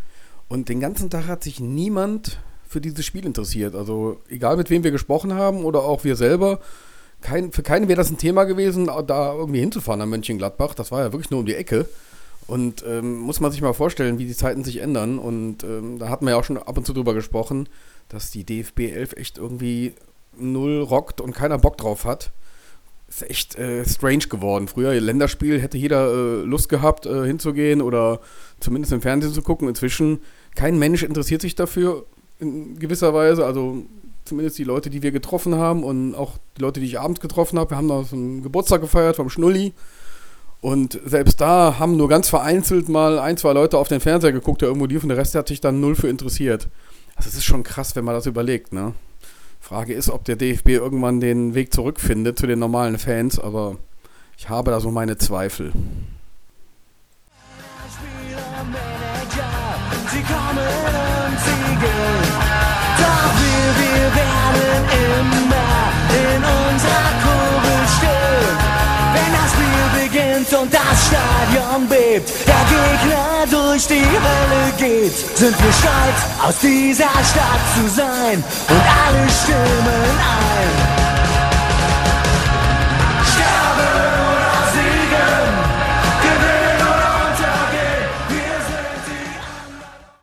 Und 0.47 0.67
den 0.67 0.79
ganzen 0.79 1.09
Tag 1.09 1.27
hat 1.27 1.43
sich 1.43 1.59
niemand 1.59 2.39
für 2.67 2.81
dieses 2.81 3.05
Spiel 3.05 3.25
interessiert. 3.25 3.75
Also 3.75 4.19
egal 4.29 4.57
mit 4.57 4.69
wem 4.69 4.83
wir 4.83 4.91
gesprochen 4.91 5.33
haben 5.33 5.63
oder 5.63 5.83
auch 5.83 6.03
wir 6.03 6.15
selber, 6.15 6.59
kein, 7.21 7.51
für 7.51 7.63
keinen 7.63 7.87
wäre 7.87 7.97
das 7.97 8.09
ein 8.09 8.17
Thema 8.17 8.45
gewesen, 8.45 8.87
da 9.07 9.33
irgendwie 9.33 9.59
hinzufahren 9.59 9.99
nach 9.99 10.05
Mönchengladbach. 10.05 10.73
Das 10.73 10.91
war 10.91 11.01
ja 11.01 11.11
wirklich 11.11 11.31
nur 11.31 11.41
um 11.41 11.45
die 11.45 11.55
Ecke. 11.55 11.87
Und 12.47 12.83
ähm, 12.87 13.19
muss 13.19 13.41
man 13.41 13.51
sich 13.51 13.61
mal 13.61 13.73
vorstellen, 13.73 14.17
wie 14.17 14.25
die 14.25 14.35
Zeiten 14.35 14.63
sich 14.63 14.77
ändern. 14.77 15.19
Und 15.19 15.63
ähm, 15.63 15.99
da 15.99 16.09
hatten 16.09 16.25
wir 16.25 16.31
ja 16.31 16.37
auch 16.37 16.43
schon 16.43 16.57
ab 16.57 16.77
und 16.77 16.85
zu 16.85 16.93
drüber 16.93 17.13
gesprochen, 17.13 17.69
dass 18.07 18.31
die 18.31 18.43
DFB 18.43 18.79
11 18.91 19.13
echt 19.13 19.37
irgendwie 19.37 19.93
null 20.37 20.81
rockt 20.81 21.21
und 21.21 21.33
keiner 21.33 21.57
Bock 21.57 21.77
drauf 21.77 22.05
hat. 22.05 22.31
Ist 23.07 23.29
echt 23.29 23.57
äh, 23.57 23.83
strange 23.85 24.27
geworden. 24.29 24.67
Früher 24.67 24.99
Länderspiel 24.99 25.59
hätte 25.59 25.77
jeder 25.77 26.11
äh, 26.11 26.41
Lust 26.43 26.69
gehabt, 26.69 27.05
äh, 27.05 27.25
hinzugehen 27.25 27.81
oder 27.81 28.19
zumindest 28.59 28.93
im 28.93 29.01
Fernsehen 29.01 29.33
zu 29.33 29.41
gucken. 29.41 29.67
Inzwischen 29.67 30.19
kein 30.55 30.77
Mensch 30.77 31.03
interessiert 31.03 31.41
sich 31.41 31.55
dafür 31.55 32.05
in 32.39 32.77
gewisser 32.77 33.13
Weise. 33.13 33.45
Also 33.45 33.83
zumindest 34.25 34.59
die 34.59 34.63
Leute, 34.63 34.91
die 34.91 35.01
wir 35.01 35.11
getroffen 35.11 35.55
haben 35.55 35.83
und 35.83 36.13
auch 36.13 36.37
die 36.57 36.61
Leute, 36.61 36.79
die 36.79 36.85
ich 36.85 36.99
abends 36.99 37.19
getroffen 37.19 37.57
habe. 37.57 37.71
Wir 37.71 37.77
haben 37.77 37.87
noch 37.87 38.07
so 38.07 38.15
einen 38.15 38.43
Geburtstag 38.43 38.81
gefeiert 38.81 39.15
vom 39.15 39.29
Schnulli. 39.29 39.73
Und 40.61 40.99
selbst 41.05 41.39
da 41.41 41.79
haben 41.79 41.95
nur 41.97 42.09
ganz 42.09 42.29
vereinzelt 42.29 42.89
mal 42.89 43.17
ein, 43.17 43.37
zwei 43.37 43.53
Leute 43.53 43.77
auf 43.77 43.87
den 43.87 44.01
Fernseher 44.01 44.33
geguckt, 44.33 44.61
der 44.61 44.67
irgendwo 44.67 44.85
lief 44.85 45.03
und 45.03 45.09
der 45.09 45.17
Rest 45.17 45.33
hat 45.35 45.47
sich 45.47 45.61
dann 45.61 45.79
null 45.79 45.95
für 45.95 46.09
interessiert. 46.09 46.67
Also 47.15 47.29
es 47.29 47.35
ist 47.35 47.45
schon 47.45 47.63
krass, 47.63 47.95
wenn 47.95 48.03
man 48.03 48.13
das 48.13 48.25
überlegt, 48.25 48.73
ne? 48.73 48.93
Frage 49.59 49.93
ist, 49.93 50.09
ob 50.09 50.25
der 50.25 50.35
DFB 50.35 50.69
irgendwann 50.69 51.19
den 51.19 51.53
Weg 51.53 51.73
zurückfindet 51.73 52.39
zu 52.39 52.47
den 52.47 52.59
normalen 52.59 52.97
Fans, 52.97 53.39
aber 53.39 53.77
ich 54.37 54.49
habe 54.49 54.71
da 54.71 54.79
so 54.79 54.89
meine 54.89 55.17
Zweifel. 55.17 55.73
Und 70.61 70.73
das 70.73 71.07
Stadion 71.07 71.87
bebt, 71.87 72.29
der 72.45 72.68
Gegner 73.01 73.45
durch 73.49 73.87
die 73.87 74.01
Hölle 74.03 74.73
geht, 74.77 75.15
sind 75.37 75.55
wir 75.63 75.73
stolz, 75.73 76.25
aus 76.43 76.59
dieser 76.59 77.09
Stadt 77.23 77.61
zu 77.75 77.87
sein 77.87 78.43
und 78.67 78.81
alle 79.07 79.29
stimmen 79.29 80.19
ein. 80.19 80.78